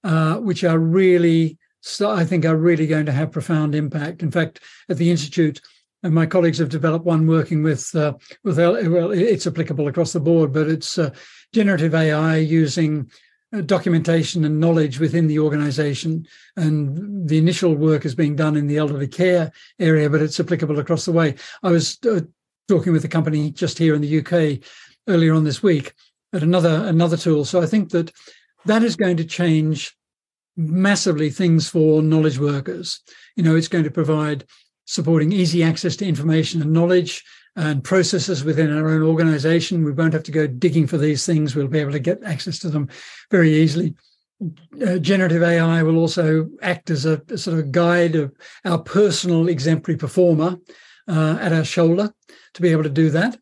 [0.03, 1.57] uh, which are really,
[2.05, 4.23] I think, are really going to have profound impact.
[4.23, 4.61] In fact,
[4.91, 5.61] at the institute,
[6.03, 10.21] and my colleagues have developed one working with uh, with well, it's applicable across the
[10.21, 11.11] board, but it's uh,
[11.55, 13.15] generative AI using uh,
[13.63, 16.27] documentation and knowledge within the organization.
[16.57, 20.79] And the initial work is being done in the elderly care area, but it's applicable
[20.79, 21.35] across the way.
[21.63, 22.21] I was uh,
[22.69, 24.65] talking with a company just here in the UK
[25.09, 25.93] earlier on this week
[26.33, 27.45] at another another tool.
[27.45, 28.13] So I think that
[28.65, 29.97] that is going to change
[30.57, 33.01] massively things for knowledge workers.
[33.37, 34.45] You know, it's going to provide
[34.87, 37.25] supporting easy access to information and knowledge
[37.57, 39.85] and processes within our own organization.
[39.85, 41.55] We won't have to go digging for these things.
[41.55, 42.89] We'll be able to get access to them
[43.31, 43.95] very easily.
[44.85, 48.33] Uh, generative AI will also act as a, a, sort of guide of
[48.65, 50.59] our personal exemplary performer
[51.09, 52.13] uh, at our shoulder
[52.55, 53.39] to be able to do that.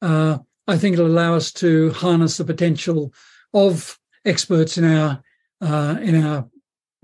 [0.00, 3.12] Uh, I think it'll allow us to harness the potential
[3.52, 5.22] of experts in our
[5.60, 6.48] uh, in our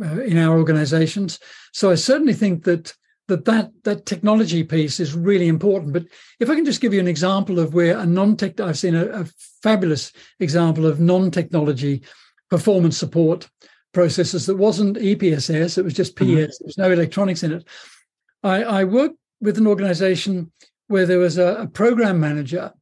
[0.03, 1.38] uh, in our organizations.
[1.73, 2.95] So I certainly think that
[3.29, 5.93] that that that technology piece is really important.
[5.93, 6.07] But
[6.41, 9.07] if I can just give you an example of where a non-tech, I've seen a,
[9.07, 9.25] a
[9.62, 12.03] fabulous example of non-technology
[12.51, 13.49] performance support
[13.93, 16.23] processes that wasn't EPSS, it was just PS.
[16.23, 16.35] Mm-hmm.
[16.37, 17.67] There was no electronics in it.
[18.43, 20.53] I, I worked with an organization
[20.89, 22.73] where there was a, a program manager,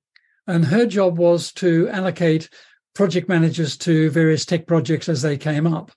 [0.46, 2.50] and her job was to allocate
[2.94, 5.90] project managers to various tech projects as they came up.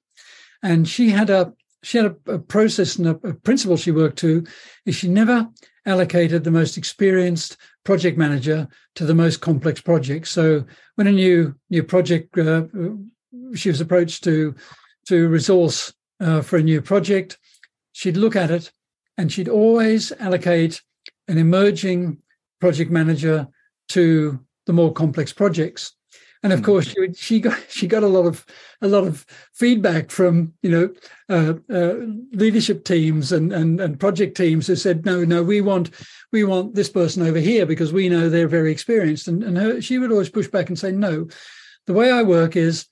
[0.63, 4.17] And she had a she had a, a process and a, a, principle she worked
[4.19, 4.45] to
[4.85, 5.47] is she never
[5.85, 10.27] allocated the most experienced project manager to the most complex project.
[10.27, 12.63] So when a new new project uh,
[13.55, 14.55] she was approached to
[15.07, 17.37] to resource uh, for a new project,
[17.93, 18.71] she'd look at it
[19.17, 20.81] and she'd always allocate
[21.27, 22.17] an emerging
[22.59, 23.47] project manager
[23.89, 25.93] to the more complex projects
[26.43, 26.65] and of hmm.
[26.65, 28.45] course she, she got she got a lot of
[28.81, 30.93] a lot of feedback from you know
[31.29, 31.95] uh, uh,
[32.31, 35.91] leadership teams and, and and project teams who said no no we want
[36.31, 39.81] we want this person over here because we know they're very experienced and and her,
[39.81, 41.27] she would always push back and say no
[41.85, 42.85] the way I work is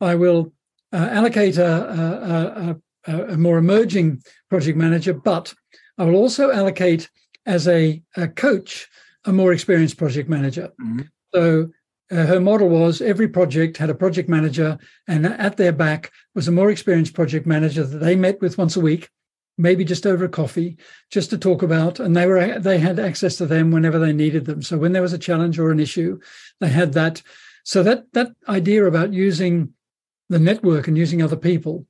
[0.00, 0.52] I will
[0.92, 5.54] uh, allocate a, a, a, a, more emerging project manager but
[5.96, 7.08] I will also allocate
[7.46, 8.88] as a, a coach
[9.24, 11.02] a more experienced project manager mm-hmm.
[11.34, 11.70] so
[12.12, 16.46] uh, her model was every project had a project manager, and at their back was
[16.46, 19.08] a more experienced project manager that they met with once a week,
[19.56, 20.76] maybe just over a coffee,
[21.10, 21.98] just to talk about.
[22.00, 24.60] And they were they had access to them whenever they needed them.
[24.60, 26.20] So when there was a challenge or an issue,
[26.60, 27.22] they had that.
[27.64, 29.72] So that that idea about using
[30.28, 31.86] the network and using other people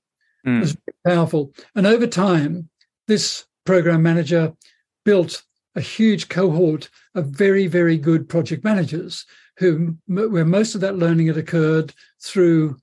[0.47, 0.61] mm.
[0.61, 1.53] was powerful.
[1.75, 2.69] And over time,
[3.09, 4.53] this program manager
[5.05, 5.43] built
[5.75, 9.27] a huge cohort of very, very good project managers
[9.59, 12.77] who where most of that learning had occurred through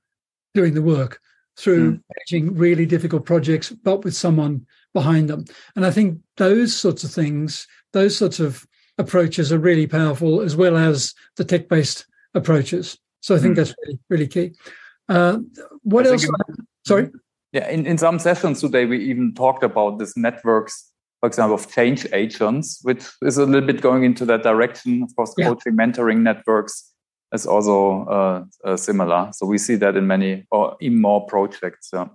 [0.54, 1.20] doing the work,
[1.58, 2.02] through mm.
[2.16, 5.46] managing really difficult projects, but with someone behind them.
[5.76, 8.66] And I think those sorts of things, those sorts of
[8.98, 12.98] approaches are really powerful, as well as the tech-based approaches.
[13.22, 13.58] So I think mm.
[13.58, 14.54] that's really, really key.
[15.08, 15.40] Uh,
[15.84, 16.28] what I else?
[16.86, 17.10] Sorry.
[17.52, 20.89] Yeah, in, in some sessions today, we even talked about this networks
[21.20, 25.04] for example, of change agents, which is a little bit going into that direction.
[25.04, 25.48] Of course, yeah.
[25.48, 26.94] coaching, mentoring networks
[27.34, 29.30] is also uh, uh, similar.
[29.34, 31.90] So we see that in many or even more projects.
[31.94, 32.08] Yeah.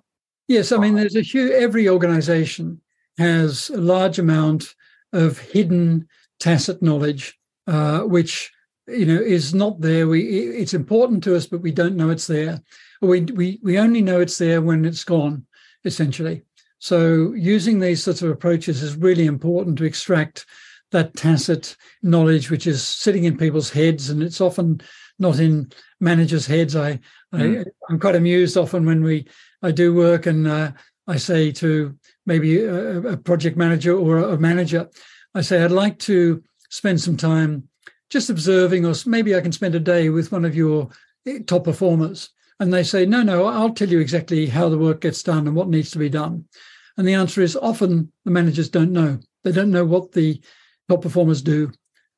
[0.49, 1.53] Yes, I mean, there's a huge.
[1.53, 2.81] Every organization
[3.19, 4.75] has a large amount
[5.12, 6.09] of hidden
[6.40, 8.53] tacit knowledge, uh, which
[8.87, 10.07] you know is not there.
[10.07, 12.61] We it's important to us, but we don't know it's there.
[13.01, 15.47] We we we only know it's there when it's gone,
[15.85, 16.43] essentially.
[16.85, 20.44] So using these sorts of approaches is really important to extract
[20.90, 24.83] that tacit knowledge which is sitting in people's heads and it's often
[25.18, 26.77] not in managers' heads.
[26.77, 27.01] I,
[27.35, 27.65] mm.
[27.88, 29.27] I am quite amused often when we
[29.63, 30.73] I do work and uh,
[31.06, 31.96] I say to
[32.27, 34.90] maybe a, a project manager or a manager,
[35.35, 37.67] I say I'd like to spend some time
[38.11, 40.90] just observing, or maybe I can spend a day with one of your
[41.27, 42.29] eh, top performers.
[42.61, 45.56] And they say, no, no, I'll tell you exactly how the work gets done and
[45.56, 46.44] what needs to be done.
[46.97, 49.19] And the answer is often the managers don't know.
[49.42, 50.40] They don't know what the
[50.88, 51.73] top performers do.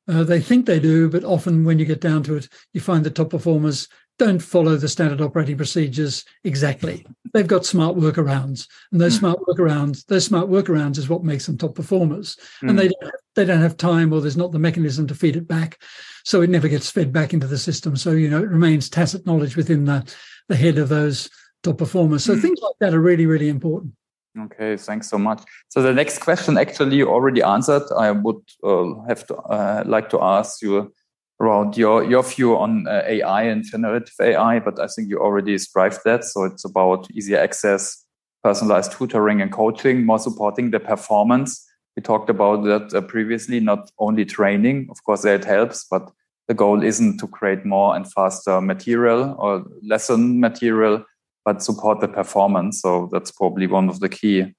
[0.07, 3.03] Uh, they think they do, but often when you get down to it, you find
[3.03, 7.05] the top performers don't follow the standard operating procedures exactly.
[7.33, 9.19] They've got smart workarounds, and those mm.
[9.19, 12.35] smart workarounds, those smart workarounds is what makes them top performers.
[12.63, 12.69] Mm.
[12.69, 15.35] And they don't have they don't have time or there's not the mechanism to feed
[15.35, 15.79] it back.
[16.25, 17.95] So it never gets fed back into the system.
[17.95, 20.11] So, you know, it remains tacit knowledge within the,
[20.49, 21.29] the head of those
[21.63, 22.23] top performers.
[22.23, 22.41] So mm.
[22.41, 23.93] things like that are really, really important.
[24.39, 25.41] Okay, thanks so much.
[25.69, 27.83] So the next question actually already answered.
[27.97, 30.93] I would uh, have to uh, like to ask you
[31.39, 35.53] around your your view on uh, AI and generative AI, but I think you already
[35.53, 36.23] described that.
[36.23, 38.05] So it's about easier access,
[38.43, 41.65] personalized tutoring and coaching, more supporting the performance.
[41.95, 44.87] We talked about that uh, previously, not only training.
[44.91, 46.11] Of course, that helps, but
[46.47, 51.03] the goal isn't to create more and faster material or lesson material,
[51.47, 52.81] but support the performance.
[52.81, 54.53] So that's probably one of the key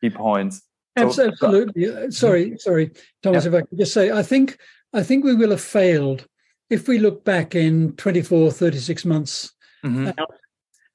[0.00, 0.62] key points.
[0.96, 1.94] So, Absolutely.
[1.94, 2.90] Uh, sorry, sorry,
[3.22, 3.44] Thomas.
[3.44, 3.50] Yeah.
[3.50, 4.56] If I could just say, I think
[4.94, 6.26] I think we will have failed
[6.70, 9.52] if we look back in 24, 36 months
[9.84, 10.10] mm-hmm.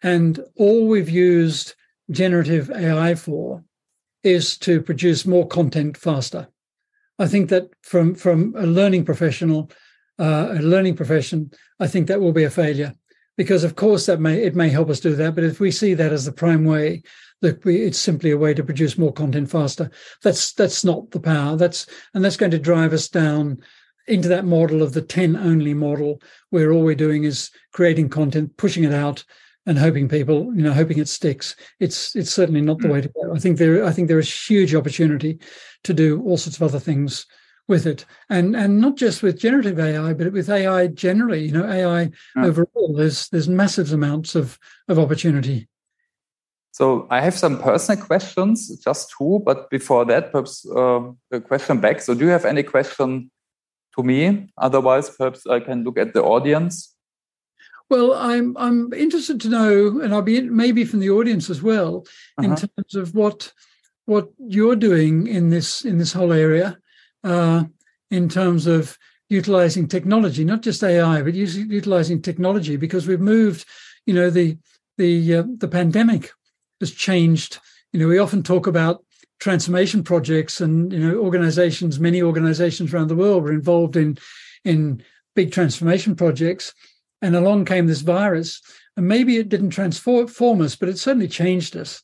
[0.01, 1.75] and all we've used
[2.09, 3.63] generative AI for
[4.23, 6.47] is to produce more content faster.
[7.19, 9.69] I think that from from a learning professional,
[10.17, 12.95] uh, a learning profession, I think that will be a failure
[13.37, 15.93] because of course that may it may help us do that, but if we see
[15.93, 17.03] that as the prime way
[17.41, 19.89] that we, it's simply a way to produce more content faster,
[20.23, 21.55] that's that's not the power.
[21.55, 23.59] That's and that's going to drive us down
[24.07, 28.55] into that model of the 10 only model where all we're doing is creating content
[28.57, 29.23] pushing it out
[29.65, 32.93] and hoping people you know hoping it sticks it's it's certainly not the mm.
[32.93, 35.37] way to go i think there i think there is huge opportunity
[35.83, 37.25] to do all sorts of other things
[37.67, 41.65] with it and and not just with generative ai but with ai generally you know
[41.65, 42.45] ai mm.
[42.45, 44.57] overall there's there's massive amounts of
[44.87, 45.67] of opportunity
[46.71, 49.41] so I have some personal questions, just two.
[49.43, 52.01] But before that, perhaps uh, a question back.
[52.01, 53.31] So do you have any question
[53.97, 54.47] to me.
[54.57, 56.93] Otherwise, perhaps I can look at the audience.
[57.89, 62.05] Well, I'm I'm interested to know, and I'll be maybe from the audience as well,
[62.37, 62.47] uh-huh.
[62.47, 63.51] in terms of what
[64.05, 66.77] what you're doing in this in this whole area,
[67.27, 67.63] uh,
[68.09, 68.97] in terms of
[69.29, 73.65] utilizing technology, not just AI, but utilizing technology, because we've moved.
[74.05, 74.57] You know, the
[74.97, 76.31] the uh, the pandemic
[76.79, 77.59] has changed.
[77.91, 79.03] You know, we often talk about
[79.39, 84.17] transformation projects and you know organizations many organizations around the world were involved in
[84.65, 85.03] in
[85.35, 86.73] big transformation projects
[87.21, 88.61] and along came this virus
[88.95, 92.01] and maybe it didn't transform us but it certainly changed us.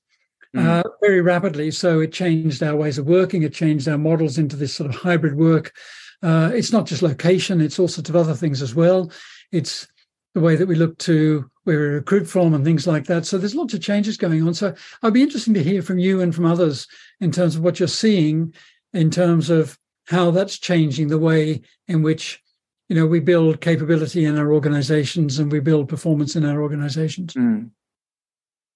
[0.55, 4.55] Uh, very rapidly so it changed our ways of working it changed our models into
[4.55, 5.73] this sort of hybrid work
[6.21, 9.11] uh, it's not just location it's all sorts of other things as well
[9.51, 9.87] it's
[10.33, 13.25] the way that we look to where we recruit from and things like that.
[13.25, 14.53] So there's lots of changes going on.
[14.53, 16.87] So I'd be interesting to hear from you and from others
[17.21, 18.53] in terms of what you're seeing
[18.93, 19.77] in terms of
[20.07, 22.41] how that's changing the way in which
[22.89, 27.33] you know we build capability in our organizations and we build performance in our organizations.
[27.33, 27.69] Mm.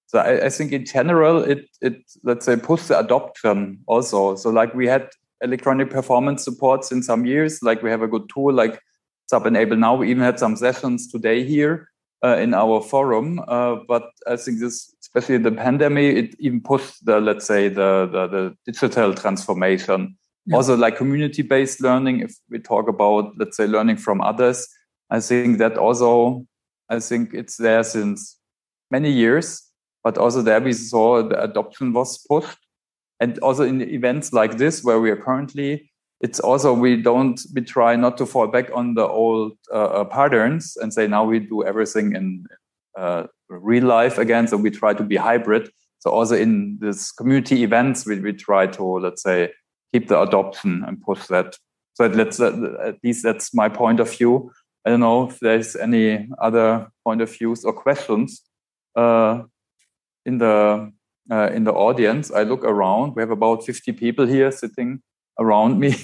[0.08, 4.36] So I, I, think in general it it let's say pushes the adoption also.
[4.36, 5.08] So like we had
[5.42, 8.80] electronic performance supports in some years, like we have a good tool like
[9.28, 9.94] SAP Enable now.
[9.94, 11.88] We even had some sessions today here
[12.24, 13.40] uh, in our forum.
[13.46, 18.08] Uh, but I think this, especially the pandemic, it even pushed the, let's say, the,
[18.10, 20.16] the, the digital transformation.
[20.46, 20.56] Yeah.
[20.56, 24.66] Also, like community based learning, if we talk about, let's say, learning from others,
[25.10, 26.46] I think that also,
[26.88, 28.38] I think it's there since
[28.90, 29.62] many years,
[30.08, 32.56] but also there we saw the adoption was pushed.
[33.20, 35.90] And also in events like this, where we are currently,
[36.22, 40.04] it's also we don't we try not to fall back on the old uh, uh,
[40.04, 42.46] patterns and say now we do everything in
[42.96, 44.48] uh, real life again.
[44.48, 45.68] So we try to be hybrid.
[45.98, 49.52] So also in this community events we, we try to let's say
[49.92, 51.54] keep the adoption and push that.
[51.92, 54.52] So uh, at least that's my point of view.
[54.86, 58.42] I don't know if there's any other point of views or questions.
[58.96, 59.42] Uh,
[60.28, 60.56] in the
[61.34, 65.02] uh, in the audience i look around we have about 50 people here sitting
[65.38, 65.94] around me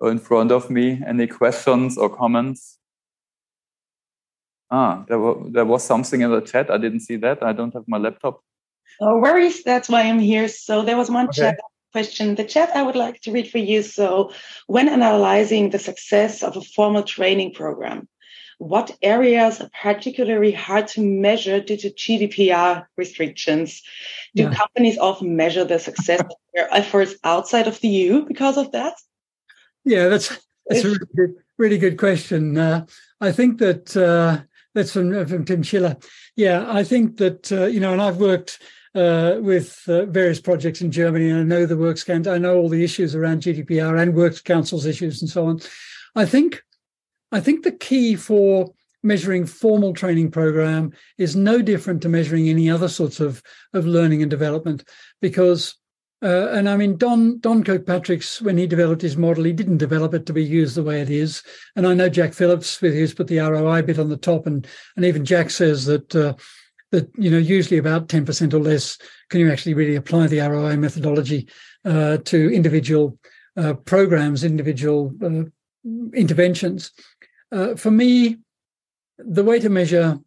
[0.00, 1.02] or in front of me.
[1.06, 2.78] Any questions or comments?
[4.70, 6.70] Ah, there, were, there was something in the chat.
[6.70, 7.42] I didn't see that.
[7.42, 8.40] I don't have my laptop.
[9.00, 9.62] No worries.
[9.64, 10.48] That's why I'm here.
[10.48, 11.40] So there was one okay.
[11.40, 11.60] chat
[11.92, 12.36] question.
[12.36, 13.82] The chat I would like to read for you.
[13.82, 14.32] So
[14.68, 18.08] when analyzing the success of a formal training program,
[18.60, 23.82] what areas are particularly hard to measure due to GDPR restrictions?
[24.34, 24.54] Do yeah.
[24.54, 28.94] companies often measure the success of their efforts outside of the EU because of that?
[29.86, 30.28] Yeah, that's
[30.66, 32.58] that's a really good, really good question.
[32.58, 32.84] Uh,
[33.18, 34.44] I think that uh,
[34.74, 35.96] that's from, uh, from Tim Schiller.
[36.36, 38.60] Yeah, I think that uh, you know, and I've worked
[38.94, 42.34] uh, with uh, various projects in Germany, and I know the Works Council.
[42.34, 45.60] I know all the issues around GDPR and Works Council's issues and so on.
[46.14, 46.62] I think
[47.32, 48.72] I think the key for
[49.02, 54.22] measuring formal training program is no different to measuring any other sorts of, of learning
[54.22, 54.84] and development
[55.20, 55.80] because
[56.22, 60.12] Uh, and I mean, Don Don Kirkpatrick's when he developed his model, he didn't develop
[60.12, 61.42] it to be used the way it is.
[61.76, 64.66] And I know Jack Phillips with who's put the ROI bit on the top, and
[64.96, 66.34] and even Jack says that uh,
[66.90, 68.98] that you know usually about ten percent or less
[69.30, 71.48] can you actually really apply the ROI methodology
[71.86, 73.18] uh, to individual
[73.56, 75.44] uh, programs, individual uh,
[76.12, 76.92] interventions.
[77.52, 78.38] Uh, for me,
[79.18, 80.18] the way to measure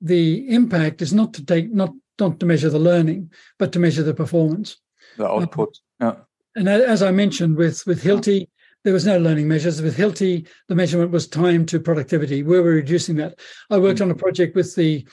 [0.00, 4.02] the impact is not to take not not to measure the learning, but to measure
[4.02, 4.76] the performance
[5.16, 5.78] the output.
[6.00, 6.16] Yeah.
[6.56, 8.48] And as I mentioned with with Hilti,
[8.84, 9.82] there was no learning measures.
[9.82, 12.42] With Hilti, the measurement was time to productivity.
[12.42, 13.38] Where we're reducing that.
[13.70, 15.06] I worked on a project with the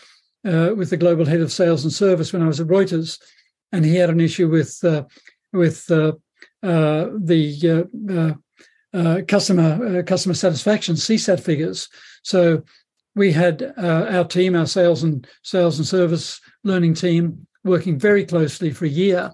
[0.46, 3.20] uh, with the global head of sales and service when I was at Reuters,
[3.72, 5.04] and he had an issue with uh,
[5.54, 6.14] with uh,
[8.96, 11.90] uh the uh, uh, customer customer satisfaction CSAT figures.
[12.24, 12.64] So
[13.16, 18.72] we had our team, our sales and sales and service learning team, working very closely
[18.72, 19.32] for a year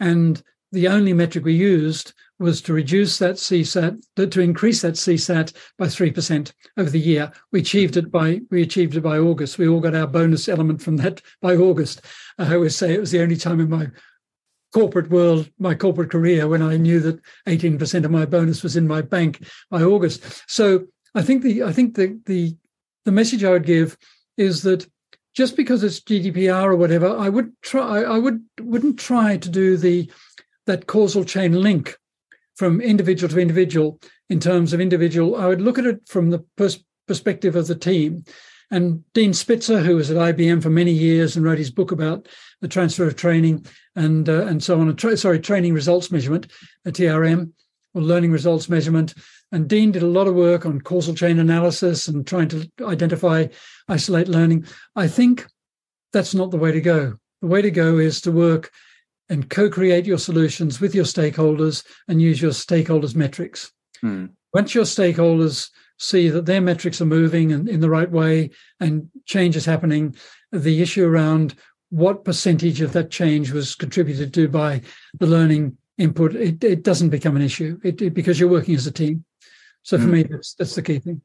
[0.00, 0.42] and
[0.72, 5.86] the only metric we used was to reduce that CSAT, to increase that CSAT by
[5.86, 7.32] 3% over the year.
[7.50, 9.58] We achieved it by we achieved it by August.
[9.58, 12.02] We all got our bonus element from that by August.
[12.38, 13.88] I always say it was the only time in my
[14.72, 18.86] corporate world, my corporate career, when I knew that 18% of my bonus was in
[18.86, 20.42] my bank by August.
[20.50, 22.56] So I think the I think the the
[23.04, 23.96] the message I would give
[24.36, 24.86] is that
[25.34, 28.02] just because it's GDPR or whatever, I would try.
[28.02, 30.10] I would wouldn't try to do the
[30.66, 31.96] that causal chain link
[32.56, 35.36] from individual to individual in terms of individual.
[35.36, 38.24] I would look at it from the pers- perspective of the team.
[38.70, 42.28] And Dean Spitzer, who was at IBM for many years and wrote his book about
[42.60, 43.64] the transfer of training
[43.96, 44.94] and uh, and so on.
[44.96, 46.48] Tra- sorry, training results measurement,
[46.84, 47.52] a TRM,
[47.94, 49.14] or learning results measurement.
[49.52, 53.46] And Dean did a lot of work on causal chain analysis and trying to identify,
[53.88, 54.66] isolate learning.
[54.94, 55.46] I think
[56.12, 57.14] that's not the way to go.
[57.40, 58.70] The way to go is to work
[59.30, 63.72] and co create your solutions with your stakeholders and use your stakeholders' metrics.
[64.00, 64.26] Hmm.
[64.52, 69.08] Once your stakeholders see that their metrics are moving in, in the right way and
[69.26, 70.14] change is happening,
[70.52, 71.54] the issue around
[71.90, 74.80] what percentage of that change was contributed to by
[75.18, 78.86] the learning input, it, it doesn't become an issue it, it, because you're working as
[78.86, 79.24] a team.
[79.82, 80.10] So for mm.
[80.10, 81.22] me, that's, that's the key thing.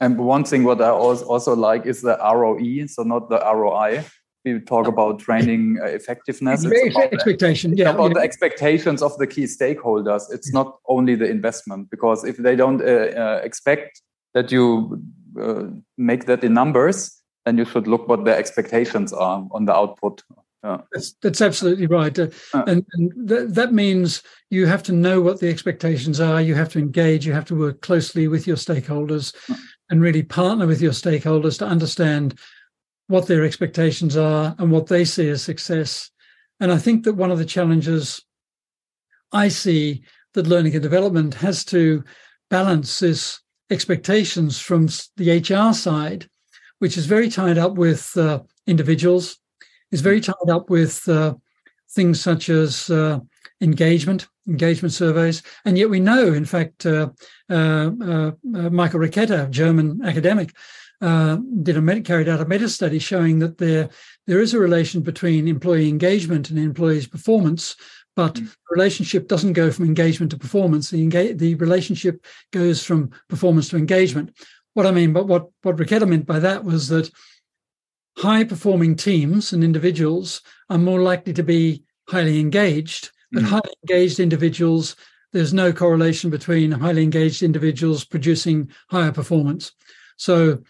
[0.00, 4.04] And one thing what I also like is the ROE, so not the ROI.
[4.44, 6.64] We talk about training uh, effectiveness.
[6.64, 7.90] It's about expectation, the, yeah.
[7.90, 8.14] about yeah.
[8.14, 10.22] the expectations of the key stakeholders.
[10.30, 14.02] It's not only the investment, because if they don't uh, uh, expect
[14.34, 15.02] that you
[15.40, 15.64] uh,
[15.96, 20.22] make that in numbers, then you should look what their expectations are on the output
[20.64, 20.78] yeah.
[20.92, 22.18] That's, that's absolutely right.
[22.18, 26.40] Uh, and, and th- that means you have to know what the expectations are.
[26.40, 27.26] You have to engage.
[27.26, 29.34] You have to work closely with your stakeholders
[29.90, 32.38] and really partner with your stakeholders to understand
[33.08, 36.10] what their expectations are and what they see as success.
[36.60, 38.22] And I think that one of the challenges
[39.32, 42.04] I see that learning and development has to
[42.50, 43.40] balance is
[43.70, 46.28] expectations from the HR side,
[46.78, 49.38] which is very tied up with uh, individuals
[49.90, 51.34] is very tied up with uh,
[51.90, 53.20] things such as uh,
[53.60, 55.42] engagement, engagement surveys.
[55.64, 57.10] And yet we know, in fact, uh,
[57.48, 60.54] uh, uh Michael Riketta, German academic,
[61.00, 63.90] uh, did a meta, carried out a meta study showing that there
[64.26, 67.76] there is a relation between employee engagement and employees' performance,
[68.16, 68.46] but mm.
[68.46, 70.90] the relationship doesn't go from engagement to performance.
[70.90, 74.36] The engage, the relationship goes from performance to engagement.
[74.74, 77.10] What I mean, but what what Riketta meant by that was that
[78.16, 80.40] high performing teams and individuals
[80.70, 83.46] are more likely to be highly engaged, but mm.
[83.46, 84.96] highly engaged individuals,
[85.32, 89.72] there's no correlation between highly engaged individuals producing higher performance.
[90.16, 90.62] So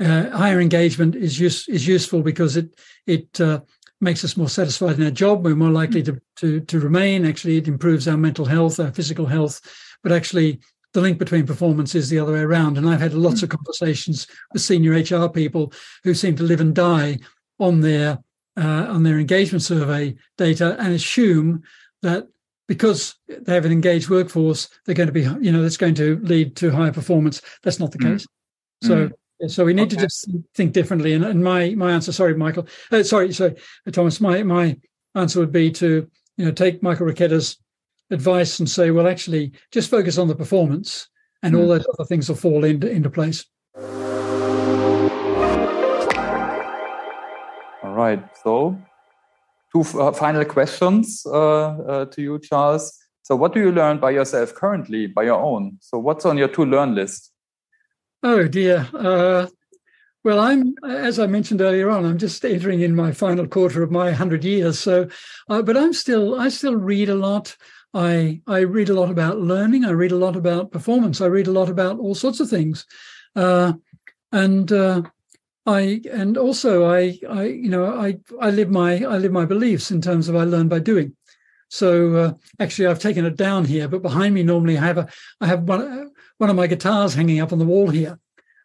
[0.00, 3.60] uh, higher engagement is use, is useful because it it uh,
[4.00, 5.44] makes us more satisfied in our job.
[5.44, 7.24] We're more likely to, to to remain.
[7.24, 9.60] Actually, it improves our mental health, our physical health,
[10.02, 10.60] but actually
[10.94, 12.78] the link between performance is the other way around.
[12.78, 15.72] And I've had lots of conversations with senior HR people
[16.02, 17.18] who seem to live and die
[17.58, 18.18] on their
[18.56, 21.62] uh, on their engagement survey data and assume
[22.02, 22.28] that
[22.66, 26.18] because they have an engaged workforce, they're going to be, you know, that's going to
[26.22, 27.40] lead to higher performance.
[27.62, 28.12] That's not the mm.
[28.12, 28.26] case.
[28.84, 28.86] Mm.
[28.86, 29.10] so
[29.64, 29.96] we need okay.
[29.96, 31.12] to just think differently.
[31.12, 33.54] And, and, my my answer, sorry, Michael, uh, sorry, sorry,
[33.92, 34.20] Thomas.
[34.20, 34.76] My my
[35.14, 37.56] answer would be to you know take Michael Riketta's
[38.10, 41.08] advice and say, well, actually, just focus on the performance,
[41.42, 41.60] and mm.
[41.60, 43.44] all those other things will fall into into place.
[47.82, 48.22] All right.
[48.42, 48.76] So,
[49.72, 52.92] two uh, final questions uh, uh, to you, Charles.
[53.22, 55.78] So, what do you learn by yourself currently, by your own?
[55.80, 57.30] So, what's on your to learn list?
[58.22, 58.88] Oh dear.
[58.94, 59.46] Uh,
[60.24, 63.90] Well, I'm, as I mentioned earlier on, I'm just entering in my final quarter of
[63.92, 64.78] my hundred years.
[64.78, 65.08] So,
[65.50, 67.56] uh, but I'm still, I still read a lot.
[67.94, 69.84] I I read a lot about learning.
[69.86, 71.20] I read a lot about performance.
[71.22, 72.86] I read a lot about all sorts of things,
[73.36, 73.74] uh,
[74.32, 75.02] and uh,
[75.66, 79.90] I and also I I you know I I live my I live my beliefs
[79.90, 81.14] in terms of I learn by doing.
[81.70, 85.08] So uh, actually, I've taken it down here, but behind me normally I have a
[85.40, 86.07] I have one
[86.38, 88.18] one of my guitars hanging up on the wall here.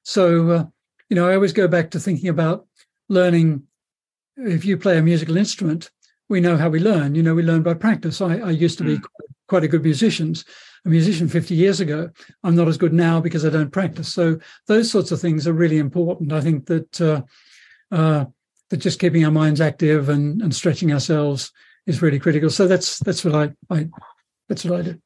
[0.04, 0.66] So uh,
[1.10, 2.66] you know I always go back to thinking about
[3.10, 3.64] learning.
[4.36, 5.92] If you play a musical instrument,
[6.30, 7.16] we know how we learn.
[7.16, 8.22] You know, we learn by practice.
[8.22, 9.04] I, I used to be mm.
[9.48, 10.34] quite a good musician,
[10.86, 12.10] a musician 50 years ago.
[12.44, 14.12] I'm not as good now because I don't practice.
[14.12, 16.34] So those sorts of things are really important.
[16.34, 17.22] I think that uh,
[17.92, 18.26] uh,
[18.70, 21.52] that just keeping our minds active and, and stretching ourselves
[21.86, 22.50] is really critical.
[22.50, 23.90] So that's that's what I, I
[24.50, 25.00] that's what I do.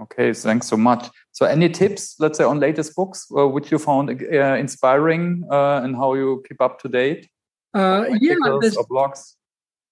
[0.00, 1.08] Okay, thanks so much.
[1.32, 5.80] So, any tips, let's say, on latest books uh, which you found uh, inspiring uh,
[5.82, 7.28] and how you keep up to date?
[7.74, 9.34] Uh, yeah, there's, or blogs.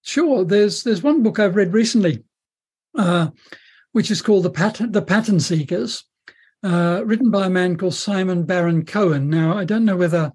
[0.03, 0.45] Sure.
[0.45, 2.23] There's there's one book I've read recently,
[2.97, 3.29] uh,
[3.91, 6.03] which is called the Pat- the Pattern Seekers,
[6.63, 9.29] uh, written by a man called Simon Baron Cohen.
[9.29, 10.31] Now I don't know whether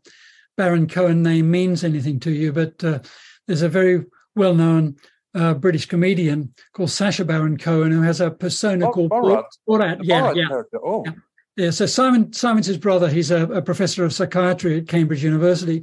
[0.56, 2.98] Baron Cohen name means anything to you, but uh,
[3.46, 4.04] there's a very
[4.34, 4.96] well known
[5.36, 9.44] uh, British comedian called Sacha Baron Cohen who has a persona oh, called Borat.
[9.68, 9.98] Borat.
[10.02, 10.78] Yeah, Borat yeah.
[10.82, 11.02] Oh.
[11.04, 11.12] yeah.
[11.56, 13.08] Yeah, so Simon Simon's his brother.
[13.08, 15.82] He's a, a professor of psychiatry at Cambridge University,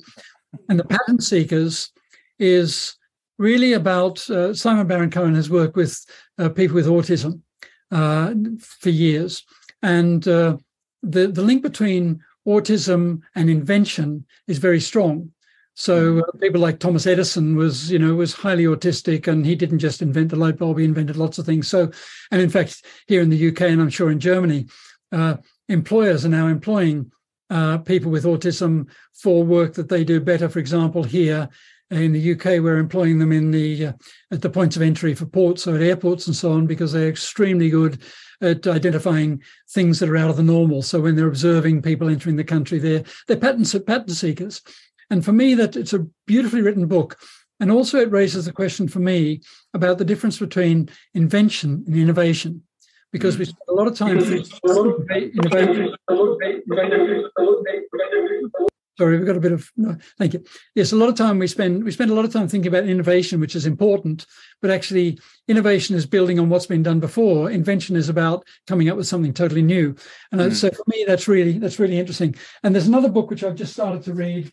[0.70, 1.91] and the Pattern Seekers
[2.38, 2.95] is
[3.39, 5.99] really about uh, Simon Baron Cohen has worked with
[6.38, 7.41] uh, people with autism
[7.91, 9.43] uh, for years,
[9.82, 10.58] and uh,
[11.01, 15.32] the the link between autism and invention is very strong.
[15.76, 19.80] So uh, people like Thomas Edison was, you know, was highly autistic, and he didn't
[19.80, 21.67] just invent the light bulb; he invented lots of things.
[21.67, 21.91] So,
[22.32, 24.67] and in fact, here in the UK, and I'm sure in Germany,
[25.11, 25.38] uh,
[25.69, 27.11] employers are now employing
[27.86, 30.49] people with autism for work that they do better.
[30.49, 31.49] For example, here
[31.91, 33.93] in the UK, we're employing them in the uh,
[34.32, 37.09] at the points of entry for ports, so at airports and so on, because they're
[37.09, 38.01] extremely good
[38.41, 40.82] at identifying things that are out of the normal.
[40.82, 44.61] So when they're observing people entering the country, they're they're pattern pattern seekers.
[45.10, 47.18] And for me, that it's a beautifully written book.
[47.60, 49.41] And also, it raises the question for me
[49.74, 52.64] about the difference between invention and innovation,
[53.12, 54.20] because we spend a lot of time.
[58.97, 60.43] Sorry, we've got a bit of no, thank you.
[60.76, 62.88] Yes, a lot of time we spend we spend a lot of time thinking about
[62.88, 64.28] innovation, which is important,
[64.62, 67.49] but actually innovation is building on what's been done before.
[67.49, 69.95] Invention is about coming up with something totally new.
[70.32, 70.54] And mm.
[70.54, 72.36] so for me, that's really that's really interesting.
[72.62, 74.51] And there's another book which I've just started to read.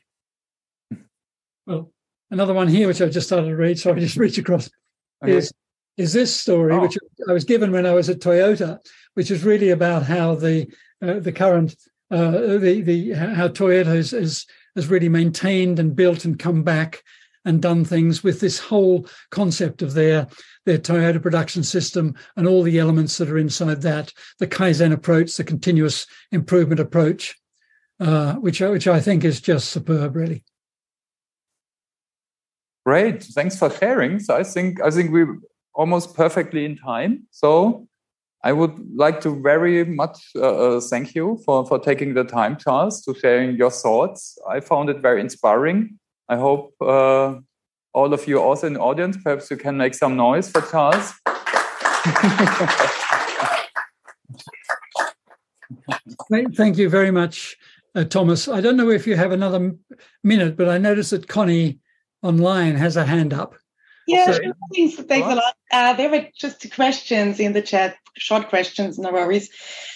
[1.67, 1.93] Well,
[2.31, 3.79] another one here which I've just started to read.
[3.79, 4.71] So I just reach across.
[5.23, 5.37] Okay.
[5.37, 5.53] Is
[5.97, 6.81] is this story oh.
[6.81, 6.97] which
[7.29, 8.79] I was given when I was at Toyota,
[9.15, 10.67] which is really about how the
[11.03, 11.77] uh, the current
[12.11, 14.47] uh, the the how Toyota has, has
[14.77, 17.03] has really maintained and built and come back
[17.45, 20.27] and done things with this whole concept of their
[20.67, 25.37] their Toyota production system and all the elements that are inside that, the Kaizen approach,
[25.37, 27.37] the continuous improvement approach,
[27.99, 30.45] uh, which which I think is just superb, really.
[32.87, 34.19] Great, thanks for sharing.
[34.19, 35.39] So I think I think we're
[35.75, 37.27] almost perfectly in time.
[37.31, 37.87] So
[38.43, 42.57] I would like to very much uh, uh, thank you for, for taking the time,
[42.57, 44.39] Charles, to sharing your thoughts.
[44.49, 45.99] I found it very inspiring.
[46.29, 47.35] I hope uh,
[47.93, 51.13] all of you also in the audience, perhaps you can make some noise for Charles.
[56.57, 57.57] Thank you very much,
[57.95, 58.49] uh, Thomas.
[58.49, 59.75] I don't know if you have another
[60.25, 61.79] minute, but I noticed that Connie
[62.23, 63.55] online has a hand up.
[64.07, 64.39] Yeah, so,
[64.75, 65.55] thanks, thanks a lot.
[65.71, 69.51] Uh, there were just questions in the chat, short questions, no worries.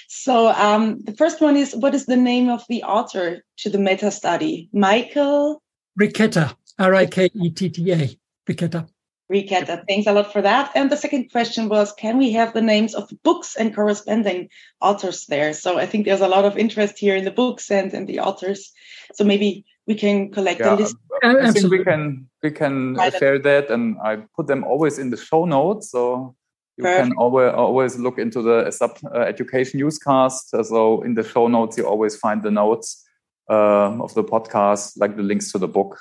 [0.08, 3.78] So um, the first one is, what is the name of the author to the
[3.78, 4.68] meta study?
[4.72, 5.62] Michael
[6.00, 8.18] Riketta, R-I-K-E-T-T-A,
[8.48, 8.88] Riketta.
[9.32, 10.70] Riketta, thanks a lot for that.
[10.74, 14.48] And the second question was, can we have the names of books and corresponding
[14.80, 15.54] authors there?
[15.54, 18.20] So I think there's a lot of interest here in the books and, and the
[18.20, 18.70] authors.
[19.14, 20.96] So maybe we can collect yeah, a list.
[21.22, 25.16] I think we can we can share that, and I put them always in the
[25.16, 26.34] show notes, so
[26.76, 27.08] you Perfect.
[27.08, 30.50] can always always look into the sub uh, education newscast.
[30.50, 33.04] So in the show notes, you always find the notes
[33.50, 36.00] uh, of the podcast, like the links to the book.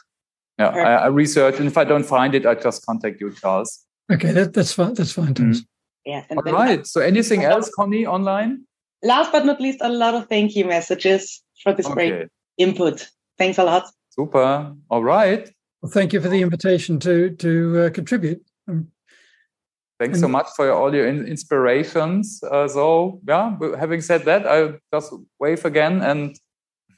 [0.59, 3.85] Yeah, I, I, research, and if I don't find it, I just contact you, Charles.
[4.11, 4.93] Okay, that, that's fine.
[4.93, 5.61] That's fine, Thomas.
[5.61, 5.65] Mm.
[6.05, 6.25] Yeah.
[6.29, 6.85] All right.
[6.85, 8.65] So, anything else, Connie, online?
[9.01, 11.93] Last but not least, a lot of thank you messages for this okay.
[11.93, 12.27] great
[12.57, 13.09] input.
[13.37, 13.85] Thanks a lot.
[14.09, 14.75] Super.
[14.89, 15.49] All right.
[15.81, 18.41] Well, thank you for the invitation to to uh, contribute.
[18.67, 18.87] Um,
[19.99, 22.41] Thanks so much for all your inspirations.
[22.43, 26.35] Uh, so, yeah, having said that, I'll just wave again and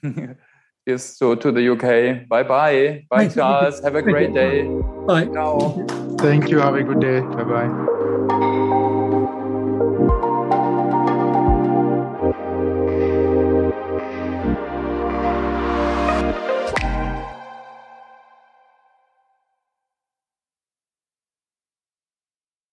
[0.85, 2.27] Yes, so to the UK.
[2.29, 3.05] Bye bye.
[3.09, 3.81] Bye, Charles.
[3.81, 4.63] Have a great day.
[5.07, 5.25] Bye.
[5.25, 5.83] Ciao.
[6.19, 6.59] Thank you.
[6.59, 7.21] Have a good day.
[7.21, 7.91] Bye bye.